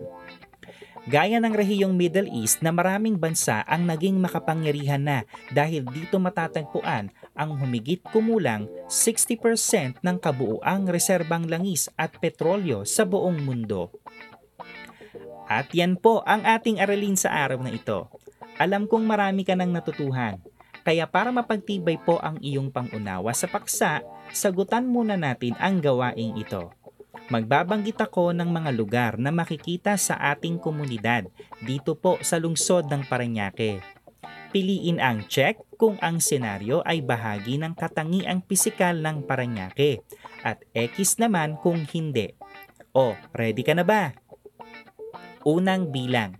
Gaya 1.06 1.38
ng 1.38 1.54
rehiyong 1.54 1.94
Middle 1.94 2.26
East 2.26 2.66
na 2.66 2.74
maraming 2.74 3.14
bansa 3.14 3.62
ang 3.70 3.86
naging 3.86 4.18
makapangyarihan 4.18 4.98
na 4.98 5.22
dahil 5.54 5.86
dito 5.86 6.18
matatagpuan 6.18 7.14
ang 7.38 7.50
humigit 7.54 8.02
kumulang 8.10 8.66
60% 8.90 10.02
ng 10.02 10.16
kabuuang 10.18 10.90
reserbang 10.90 11.46
langis 11.46 11.86
at 11.94 12.18
petrolyo 12.18 12.82
sa 12.82 13.06
buong 13.06 13.38
mundo. 13.38 13.94
At 15.46 15.70
yan 15.70 15.94
po 15.94 16.26
ang 16.26 16.42
ating 16.42 16.82
aralin 16.82 17.14
sa 17.14 17.30
araw 17.30 17.62
na 17.62 17.70
ito. 17.70 18.10
Alam 18.58 18.90
kong 18.90 19.06
marami 19.06 19.46
ka 19.46 19.54
nang 19.54 19.70
natutuhan. 19.70 20.42
Kaya 20.82 21.06
para 21.06 21.30
mapagtibay 21.30 22.02
po 22.02 22.18
ang 22.18 22.42
iyong 22.42 22.74
pangunawa 22.74 23.30
sa 23.30 23.46
paksa, 23.46 24.02
sagutan 24.34 24.86
muna 24.90 25.14
natin 25.14 25.54
ang 25.62 25.78
gawaing 25.78 26.34
ito. 26.34 26.74
Magbabanggit 27.26 27.98
ako 27.98 28.30
ng 28.36 28.46
mga 28.46 28.70
lugar 28.76 29.12
na 29.18 29.34
makikita 29.34 29.98
sa 29.98 30.14
ating 30.30 30.62
komunidad 30.62 31.26
dito 31.64 31.98
po 31.98 32.20
sa 32.22 32.38
lungsod 32.38 32.86
ng 32.86 33.02
Paranaque. 33.08 33.82
Piliin 34.54 35.02
ang 35.02 35.26
check 35.26 35.58
kung 35.74 35.98
ang 35.98 36.22
senaryo 36.22 36.80
ay 36.86 37.02
bahagi 37.02 37.58
ng 37.58 37.74
katangiang 37.74 38.40
pisikal 38.40 38.94
ng 38.94 39.26
Paranaque 39.26 40.06
at 40.46 40.62
X 40.72 41.18
naman 41.18 41.58
kung 41.60 41.82
hindi. 41.90 42.32
O, 42.94 43.18
ready 43.34 43.66
ka 43.66 43.74
na 43.74 43.84
ba? 43.84 44.14
Unang 45.42 45.90
bilang. 45.90 46.38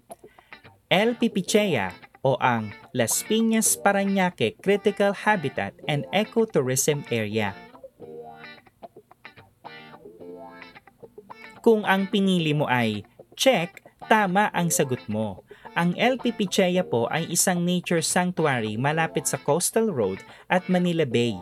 El 0.87 1.19
Pipicea 1.19 1.91
o 2.23 2.39
ang 2.39 2.71
Las 2.95 3.27
Piñas 3.27 3.75
Paranaque 3.75 4.55
Critical 4.62 5.12
Habitat 5.12 5.75
and 5.91 6.07
Ecotourism 6.15 7.03
Area 7.11 7.53
Kung 11.67 11.83
ang 11.83 12.07
pinili 12.07 12.55
mo 12.55 12.71
ay 12.71 13.03
check, 13.35 13.83
tama 14.07 14.55
ang 14.55 14.71
sagot 14.71 15.03
mo. 15.11 15.43
Ang 15.75 15.99
LP 15.99 16.31
Pichea 16.31 16.87
po 16.87 17.11
ay 17.11 17.27
isang 17.27 17.59
nature 17.59 18.07
sanctuary 18.07 18.79
malapit 18.79 19.27
sa 19.27 19.35
Coastal 19.35 19.91
Road 19.91 20.23
at 20.47 20.71
Manila 20.71 21.03
Bay. 21.03 21.35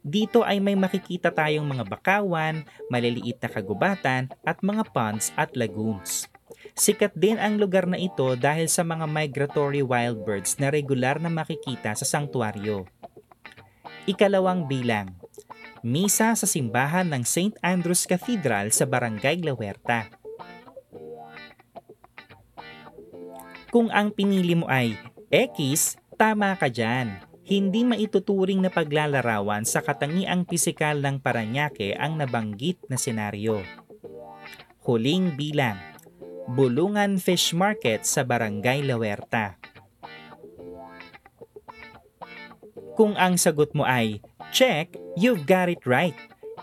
Dito 0.00 0.40
ay 0.40 0.56
may 0.56 0.72
makikita 0.72 1.28
tayong 1.28 1.68
mga 1.68 1.84
bakawan, 1.84 2.64
maliliit 2.88 3.44
na 3.44 3.52
kagubatan 3.52 4.32
at 4.40 4.56
mga 4.64 4.88
ponds 4.88 5.36
at 5.36 5.52
lagoons. 5.52 6.32
Sikat 6.72 7.12
din 7.12 7.36
ang 7.36 7.60
lugar 7.60 7.84
na 7.84 8.00
ito 8.00 8.40
dahil 8.40 8.72
sa 8.72 8.80
mga 8.80 9.04
migratory 9.04 9.84
wild 9.84 10.24
birds 10.24 10.56
na 10.56 10.72
regular 10.72 11.20
na 11.20 11.28
makikita 11.28 11.92
sa 11.92 12.08
sanktuaryo. 12.08 12.88
Ikalawang 14.08 14.64
bilang, 14.64 15.12
misa 15.86 16.34
sa 16.34 16.46
simbahan 16.46 17.06
ng 17.10 17.22
St. 17.22 17.54
Andrew's 17.62 18.04
Cathedral 18.04 18.70
sa 18.74 18.84
Barangay 18.84 19.42
La 19.42 19.54
Huerta. 19.54 20.10
Kung 23.68 23.92
ang 23.92 24.12
pinili 24.12 24.56
mo 24.56 24.64
ay 24.66 24.96
X, 25.28 25.98
Tama 26.18 26.58
ka 26.58 26.66
dyan. 26.66 27.22
Hindi 27.46 27.86
maituturing 27.86 28.58
na 28.58 28.74
paglalarawan 28.74 29.62
sa 29.62 29.86
katangiang 29.86 30.42
pisikal 30.42 30.98
ng 30.98 31.22
Paranaque 31.22 31.94
ang 31.94 32.18
nabanggit 32.18 32.82
na 32.90 32.98
senaryo. 32.98 33.62
Huling 34.82 35.38
bilang. 35.38 35.78
Bulungan 36.50 37.22
Fish 37.22 37.54
Market 37.54 38.02
sa 38.02 38.26
Barangay 38.26 38.82
La 38.82 38.98
Huerta. 38.98 39.62
Kung 42.98 43.14
ang 43.14 43.38
sagot 43.38 43.70
mo 43.78 43.86
ay, 43.86 44.18
check, 44.50 44.94
you've 45.14 45.44
got 45.48 45.72
it 45.72 45.82
right. 45.84 46.16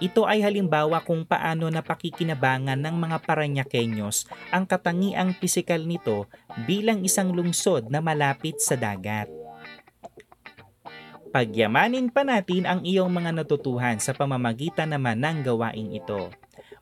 Ito 0.03 0.27
ay 0.27 0.43
halimbawa 0.43 0.99
kung 1.07 1.23
paano 1.23 1.71
napakikinabangan 1.71 2.75
ng 2.75 2.95
mga 2.99 3.17
Paranyakenyos 3.23 4.27
ang 4.51 4.67
katangiang 4.67 5.31
pisikal 5.39 5.79
nito 5.79 6.27
bilang 6.67 6.99
isang 7.07 7.31
lungsod 7.31 7.87
na 7.87 8.03
malapit 8.03 8.59
sa 8.59 8.75
dagat. 8.75 9.31
Pagyamanin 11.31 12.11
pa 12.11 12.23
natin 12.23 12.63
ang 12.63 12.79
iyong 12.83 13.11
mga 13.11 13.35
natutuhan 13.35 13.99
sa 13.99 14.15
pamamagitan 14.15 14.91
naman 14.91 15.19
ng 15.19 15.43
gawaing 15.43 15.91
ito. 15.95 16.31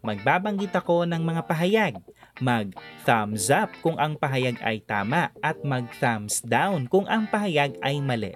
Magbabanggit 0.05 0.73
ako 0.75 1.09
ng 1.09 1.21
mga 1.25 1.41
pahayag. 1.47 1.93
Mag-thumbs 2.37 3.49
up 3.53 3.73
kung 3.81 3.97
ang 3.97 4.17
pahayag 4.17 4.59
ay 4.61 4.81
tama 4.83 5.33
at 5.41 5.57
mag-thumbs 5.65 6.41
down 6.45 6.85
kung 6.89 7.05
ang 7.09 7.29
pahayag 7.29 7.77
ay 7.81 7.97
mali. 8.03 8.35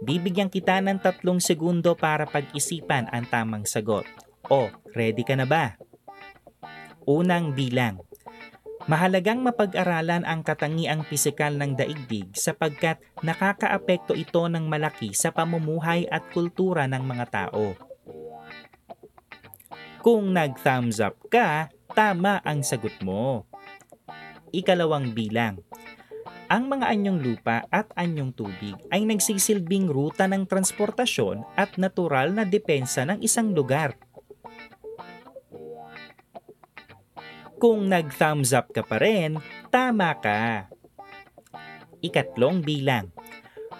Bibigyan 0.00 0.48
kita 0.48 0.80
ng 0.80 0.96
tatlong 0.96 1.44
segundo 1.44 1.92
para 1.92 2.24
pag-isipan 2.24 3.12
ang 3.12 3.28
tamang 3.28 3.68
sagot. 3.68 4.08
O, 4.48 4.72
ready 4.96 5.20
ka 5.20 5.36
na 5.36 5.44
ba? 5.44 5.76
Unang 7.04 7.52
bilang. 7.52 8.00
Mahalagang 8.88 9.44
mapag-aralan 9.44 10.24
ang 10.24 10.40
katangiang 10.40 11.04
pisikal 11.04 11.52
ng 11.52 11.76
daigdig 11.76 12.32
sapagkat 12.32 12.96
nakakaapekto 13.20 14.16
ito 14.16 14.40
ng 14.48 14.64
malaki 14.66 15.12
sa 15.12 15.28
pamumuhay 15.30 16.08
at 16.08 16.24
kultura 16.32 16.88
ng 16.88 17.04
mga 17.04 17.26
tao. 17.28 17.76
Kung 20.00 20.32
nag-thumbs 20.32 20.96
up 21.04 21.20
ka, 21.28 21.68
tama 21.92 22.40
ang 22.40 22.64
sagot 22.64 22.96
mo. 23.04 23.44
Ikalawang 24.48 25.12
bilang 25.12 25.60
ang 26.50 26.66
mga 26.66 26.90
anyong 26.90 27.22
lupa 27.22 27.62
at 27.70 27.94
anyong 27.94 28.34
tubig 28.34 28.74
ay 28.90 29.06
nagsisilbing 29.06 29.86
ruta 29.86 30.26
ng 30.26 30.50
transportasyon 30.50 31.46
at 31.54 31.78
natural 31.78 32.34
na 32.34 32.42
depensa 32.42 33.06
ng 33.06 33.22
isang 33.22 33.54
lugar. 33.54 33.94
Kung 37.62 37.86
nag-thumbs 37.86 38.50
up 38.50 38.74
ka 38.74 38.82
pa 38.82 38.98
rin, 38.98 39.38
tama 39.70 40.10
ka. 40.18 40.66
Ikatlong 42.02 42.66
bilang. 42.66 43.14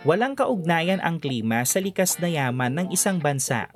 Walang 0.07 0.39
kaugnayan 0.39 1.03
ang 1.03 1.19
klima 1.19 1.67
sa 1.67 1.83
likas 1.83 2.23
na 2.23 2.31
yaman 2.31 2.73
ng 2.77 2.87
isang 2.95 3.19
bansa. 3.19 3.67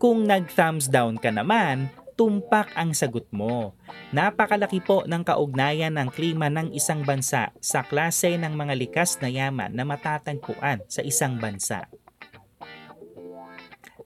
Kung 0.00 0.24
nag-thumbs 0.24 0.88
down 0.88 1.20
ka 1.20 1.28
naman, 1.34 1.92
tumpak 2.16 2.72
ang 2.72 2.96
sagot 2.96 3.28
mo. 3.28 3.76
Napakalaki 4.10 4.80
po 4.80 5.04
ng 5.04 5.22
kaugnayan 5.22 5.94
ng 6.00 6.08
klima 6.08 6.48
ng 6.48 6.72
isang 6.72 7.04
bansa 7.04 7.52
sa 7.60 7.84
klase 7.84 8.40
ng 8.40 8.56
mga 8.56 8.74
likas 8.74 9.20
na 9.20 9.28
yaman 9.28 9.70
na 9.76 9.84
matatagpuan 9.84 10.80
sa 10.88 11.04
isang 11.04 11.36
bansa. 11.36 11.86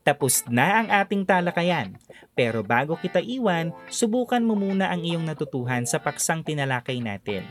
Tapos 0.03 0.43
na 0.51 0.83
ang 0.83 0.89
ating 0.91 1.23
talakayan. 1.23 1.95
Pero 2.35 2.67
bago 2.67 2.99
kita 2.99 3.23
iwan, 3.23 3.71
subukan 3.93 4.43
mo 4.43 4.59
muna 4.59 4.91
ang 4.91 5.05
iyong 5.07 5.23
natutuhan 5.23 5.87
sa 5.87 6.03
paksang 6.03 6.43
tinalakay 6.43 6.99
natin. 6.99 7.47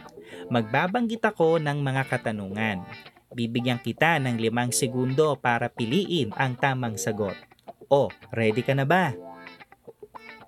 Magbabanggit 0.49 1.23
ako 1.23 1.61
ng 1.61 1.79
mga 1.79 2.03
katanungan. 2.09 2.83
Bibigyan 3.29 3.77
kita 3.77 4.17
ng 4.17 4.41
limang 4.41 4.73
segundo 4.73 5.37
para 5.37 5.69
piliin 5.69 6.33
ang 6.33 6.57
tamang 6.57 6.97
sagot. 6.97 7.37
O, 7.85 8.09
ready 8.33 8.65
ka 8.65 8.73
na 8.73 8.85
ba? 8.85 9.13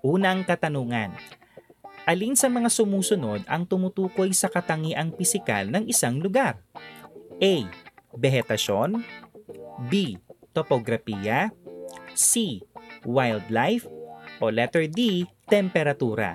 Unang 0.02 0.42
katanungan. 0.42 1.14
Alin 2.10 2.34
sa 2.34 2.50
mga 2.50 2.66
sumusunod 2.66 3.46
ang 3.46 3.62
tumutukoy 3.62 4.34
sa 4.34 4.50
katangiang 4.50 5.14
pisikal 5.14 5.62
ng 5.70 5.86
isang 5.86 6.18
lugar? 6.18 6.58
A. 7.38 7.54
Vegetasyon 8.10 8.98
B. 9.86 10.18
Topografiya 10.50 11.54
C. 12.18 12.58
Wildlife 13.06 13.86
o 14.42 14.50
letter 14.50 14.90
D. 14.90 15.30
Temperatura 15.46 16.34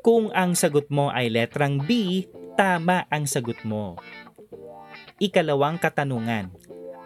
Kung 0.00 0.32
ang 0.32 0.56
sagot 0.56 0.88
mo 0.88 1.12
ay 1.12 1.28
letrang 1.28 1.76
B, 1.84 2.24
tama 2.56 3.04
ang 3.12 3.28
sagot 3.28 3.60
mo. 3.68 4.00
Ikalawang 5.20 5.76
katanungan. 5.76 6.48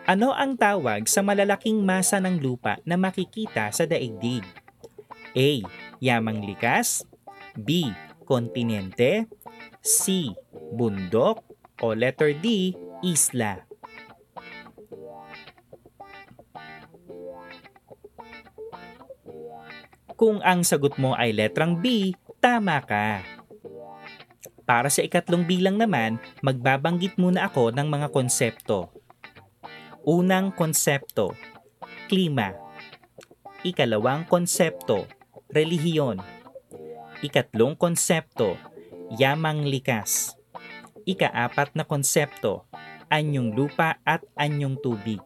Ano 0.04 0.36
ang 0.36 0.52
tawag 0.52 1.08
sa 1.08 1.24
malalaking 1.24 1.80
masa 1.80 2.20
ng 2.20 2.36
lupa 2.36 2.76
na 2.84 3.00
makikita 3.00 3.72
sa 3.72 3.88
daigdig? 3.88 4.44
A. 5.32 5.64
Yamang 5.96 6.44
likas 6.44 7.08
B. 7.56 7.88
Kontinente 8.28 9.24
C. 9.80 10.28
Bundok 10.76 11.40
o 11.80 11.96
letter 11.96 12.36
D. 12.36 12.76
Isla 13.00 13.64
Kung 20.20 20.44
ang 20.44 20.68
sagot 20.68 21.00
mo 21.00 21.16
ay 21.16 21.32
letrang 21.32 21.80
B, 21.80 22.12
tama 22.44 22.76
ka. 22.84 23.24
Para 24.68 24.92
sa 24.92 25.00
ikatlong 25.00 25.48
bilang 25.48 25.80
naman, 25.80 26.20
magbabanggit 26.44 27.16
muna 27.16 27.48
ako 27.48 27.72
ng 27.72 27.88
mga 27.88 28.12
konsepto 28.12 28.93
Unang 30.04 30.52
konsepto, 30.52 31.32
klima. 32.12 32.52
Ikalawang 33.64 34.28
konsepto, 34.28 35.08
relihiyon. 35.48 36.20
Ikatlong 37.24 37.72
konsepto, 37.72 38.60
yamang 39.16 39.64
likas. 39.64 40.36
Ikaapat 41.08 41.72
na 41.72 41.88
konsepto, 41.88 42.68
anyong 43.08 43.56
lupa 43.56 43.96
at 44.04 44.20
anyong 44.36 44.76
tubig. 44.84 45.24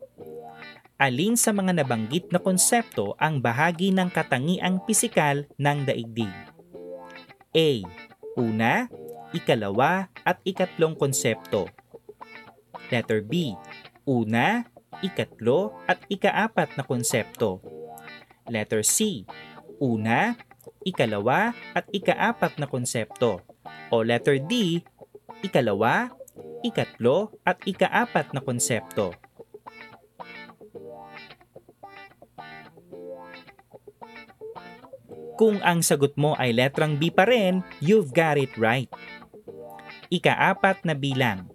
Alin 0.95 1.35
sa 1.35 1.51
mga 1.51 1.83
nabanggit 1.83 2.31
na 2.31 2.39
konsepto 2.39 3.19
ang 3.19 3.43
bahagi 3.43 3.91
ng 3.91 4.15
katangiang 4.15 4.79
pisikal 4.87 5.43
ng 5.59 5.91
daigdig? 5.91 6.31
A. 7.51 7.83
Una, 8.39 8.87
ikalawa 9.35 10.07
at 10.23 10.39
ikatlong 10.47 10.95
konsepto. 10.95 11.67
Letter 12.95 13.27
B 13.27 13.59
una, 14.09 14.65
ikatlo 15.05 15.77
at 15.85 16.01
ikaapat 16.09 16.81
na 16.81 16.83
konsepto. 16.89 17.61
Letter 18.49 18.81
C. 18.81 19.29
Una, 19.77 20.33
ikalawa 20.81 21.53
at 21.77 21.85
ikaapat 21.93 22.57
na 22.57 22.65
konsepto. 22.65 23.45
O 23.93 24.01
letter 24.01 24.41
D. 24.41 24.81
Ikalawa, 25.45 26.09
ikatlo 26.65 27.37
at 27.45 27.61
ikaapat 27.69 28.33
na 28.33 28.41
konsepto. 28.41 29.13
Kung 35.39 35.63
ang 35.63 35.87
sagot 35.87 36.19
mo 36.19 36.35
ay 36.35 36.51
letrang 36.51 36.99
B 36.99 37.15
pa 37.15 37.23
rin, 37.23 37.63
you've 37.79 38.11
got 38.11 38.35
it 38.35 38.51
right. 38.59 38.91
Ikaapat 40.11 40.83
na 40.83 40.99
bilang 40.99 41.47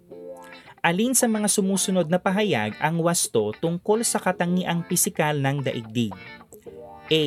Alin 0.84 1.16
sa 1.16 1.24
mga 1.24 1.48
sumusunod 1.48 2.12
na 2.12 2.20
pahayag 2.20 2.76
ang 2.76 3.00
wasto 3.00 3.56
tungkol 3.56 4.04
sa 4.04 4.20
katangiang 4.20 4.84
pisikal 4.84 5.32
ng 5.32 5.64
daigdig? 5.64 6.12
A. 7.08 7.24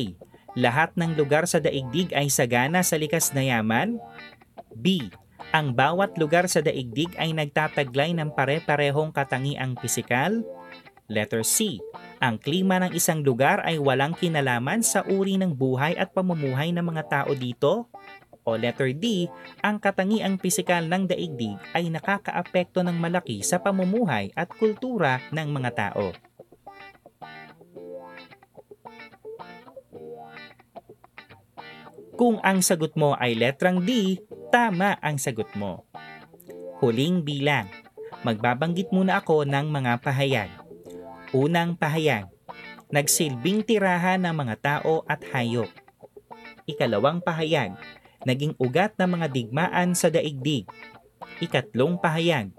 Lahat 0.54 0.94
ng 0.94 1.18
lugar 1.18 1.42
sa 1.50 1.58
daigdig 1.58 2.14
ay 2.14 2.30
sagana 2.30 2.86
sa 2.86 2.94
likas 2.94 3.34
na 3.34 3.42
yaman? 3.42 3.98
B. 4.78 5.10
Ang 5.50 5.74
bawat 5.74 6.14
lugar 6.22 6.46
sa 6.46 6.62
daigdig 6.62 7.10
ay 7.18 7.34
nagtataglay 7.34 8.14
ng 8.14 8.30
pare-parehong 8.30 9.10
katangiang 9.10 9.74
pisikal? 9.74 10.38
Letter 11.10 11.42
C. 11.42 11.82
Ang 12.22 12.38
klima 12.38 12.78
ng 12.78 12.94
isang 12.94 13.26
lugar 13.26 13.58
ay 13.66 13.82
walang 13.82 14.14
kinalaman 14.14 14.86
sa 14.86 15.02
uri 15.02 15.34
ng 15.34 15.50
buhay 15.50 15.98
at 15.98 16.14
pamumuhay 16.14 16.70
ng 16.70 16.86
mga 16.94 17.02
tao 17.10 17.34
dito? 17.34 17.90
O 18.48 18.56
letter 18.56 18.96
D, 18.96 19.28
ang 19.60 19.76
katangiang 19.76 20.40
pisikal 20.40 20.80
ng 20.80 21.04
daigdig 21.04 21.60
ay 21.76 21.92
nakakaapekto 21.92 22.80
ng 22.80 22.96
malaki 22.96 23.44
sa 23.44 23.60
pamumuhay 23.60 24.32
at 24.32 24.48
kultura 24.48 25.20
ng 25.28 25.48
mga 25.52 25.70
tao. 25.76 26.16
Kung 32.18 32.42
ang 32.42 32.64
sagot 32.64 32.98
mo 32.98 33.14
ay 33.14 33.38
letrang 33.38 33.78
D, 33.84 34.18
tama 34.50 34.98
ang 34.98 35.22
sagot 35.22 35.52
mo. 35.54 35.86
Huling 36.82 37.22
bilang. 37.22 37.70
Magbabanggit 38.26 38.90
muna 38.90 39.22
ako 39.22 39.46
ng 39.46 39.70
mga 39.70 40.02
pahayag. 40.02 40.50
Unang 41.30 41.78
pahayag. 41.78 42.26
Nagsilbing 42.90 43.62
tirahan 43.62 44.26
ng 44.26 44.34
mga 44.34 44.54
tao 44.58 45.06
at 45.06 45.22
hayop. 45.30 45.70
Ikalawang 46.66 47.22
pahayag, 47.22 47.78
naging 48.28 48.52
ugat 48.60 48.92
ng 49.00 49.16
mga 49.16 49.26
digmaan 49.32 49.96
sa 49.96 50.12
daigdig. 50.12 50.68
Ikatlong 51.40 51.96
pahayag, 51.96 52.52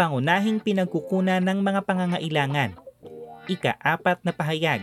pangunahing 0.00 0.64
pinagkukunan 0.64 1.44
ng 1.44 1.60
mga 1.60 1.84
pangangailangan. 1.84 2.72
Ikaapat 3.44 4.24
na 4.24 4.32
pahayag, 4.32 4.80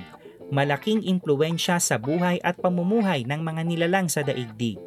malaking 0.54 1.02
impluensya 1.02 1.82
sa 1.82 1.98
buhay 1.98 2.38
at 2.46 2.62
pamumuhay 2.62 3.26
ng 3.26 3.42
mga 3.42 3.62
nilalang 3.66 4.08
sa 4.08 4.22
daigdig. 4.22 4.78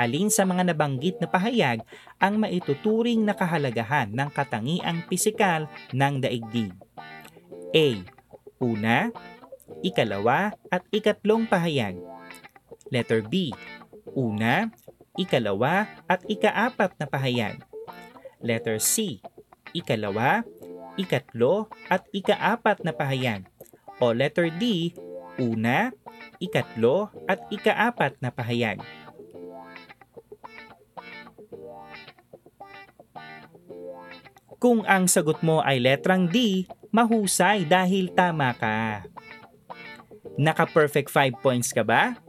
Alin 0.00 0.32
sa 0.32 0.48
mga 0.48 0.72
nabanggit 0.72 1.20
na 1.20 1.28
pahayag 1.28 1.84
ang 2.16 2.40
maituturing 2.40 3.20
na 3.20 3.36
kahalagahan 3.36 4.08
ng 4.08 4.28
katangiang 4.32 5.04
pisikal 5.04 5.68
ng 5.92 6.14
daigdig? 6.24 6.72
A. 7.76 7.88
Una, 8.56 9.12
ikalawa 9.84 10.56
at 10.72 10.82
ikatlong 10.88 11.44
pahayag. 11.44 12.00
Letter 12.90 13.22
B. 13.22 13.54
Una, 14.14 14.70
ikalawa 15.14 15.86
at 16.10 16.26
ikaapat 16.26 16.98
na 16.98 17.06
pahayag. 17.06 17.62
Letter 18.42 18.80
C. 18.82 19.20
Ikalawa, 19.70 20.42
ikatlo 20.98 21.70
at 21.86 22.02
ikaapat 22.10 22.82
na 22.82 22.90
pahayag. 22.90 23.46
O 24.00 24.10
letter 24.10 24.48
D. 24.50 24.94
Una, 25.38 25.92
ikatlo 26.40 27.12
at 27.30 27.44
ikaapat 27.52 28.18
na 28.18 28.32
pahayag. 28.34 28.82
Kung 34.60 34.84
ang 34.84 35.08
sagot 35.08 35.40
mo 35.40 35.64
ay 35.64 35.80
letrang 35.80 36.28
D, 36.28 36.68
mahusay 36.92 37.64
dahil 37.64 38.12
tama 38.12 38.52
ka. 38.52 39.08
Naka-perfect 40.36 41.08
5 41.08 41.40
points 41.40 41.72
ka 41.72 41.80
ba? 41.80 42.20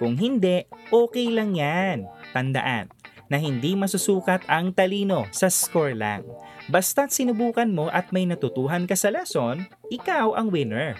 Kung 0.00 0.16
hindi, 0.16 0.64
okay 0.88 1.28
lang 1.28 1.52
yan. 1.52 2.08
Tandaan 2.32 2.88
na 3.30 3.38
hindi 3.38 3.78
masusukat 3.78 4.42
ang 4.50 4.74
talino 4.74 5.30
sa 5.30 5.46
score 5.46 5.94
lang. 5.94 6.26
Basta't 6.66 7.14
sinubukan 7.14 7.70
mo 7.70 7.86
at 7.88 8.10
may 8.10 8.26
natutuhan 8.26 8.90
ka 8.90 8.98
sa 8.98 9.14
lesson, 9.14 9.70
ikaw 9.88 10.34
ang 10.34 10.50
winner. 10.50 10.98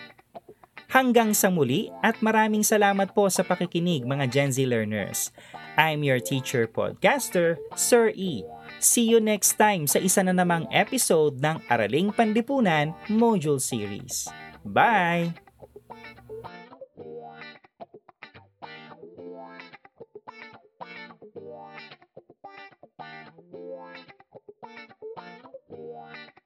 Hanggang 0.90 1.34
sa 1.34 1.50
muli 1.50 1.90
at 2.02 2.18
maraming 2.22 2.62
salamat 2.62 3.14
po 3.14 3.26
sa 3.30 3.42
pakikinig 3.46 4.06
mga 4.06 4.30
Gen 4.30 4.50
Z 4.54 4.62
learners. 4.66 5.34
I'm 5.78 6.02
your 6.02 6.18
teacher 6.18 6.66
podcaster, 6.66 7.58
Sir 7.78 8.10
E. 8.14 8.42
See 8.82 9.06
you 9.06 9.22
next 9.22 9.54
time 9.54 9.86
sa 9.86 10.02
isa 10.02 10.22
na 10.26 10.34
namang 10.34 10.66
episode 10.74 11.38
ng 11.38 11.62
Araling 11.70 12.10
Pandipunan 12.10 12.90
Module 13.06 13.62
Series. 13.62 14.26
Bye! 14.66 15.49
one, 24.70 24.88
one, 25.16 25.52
one. 25.66 26.39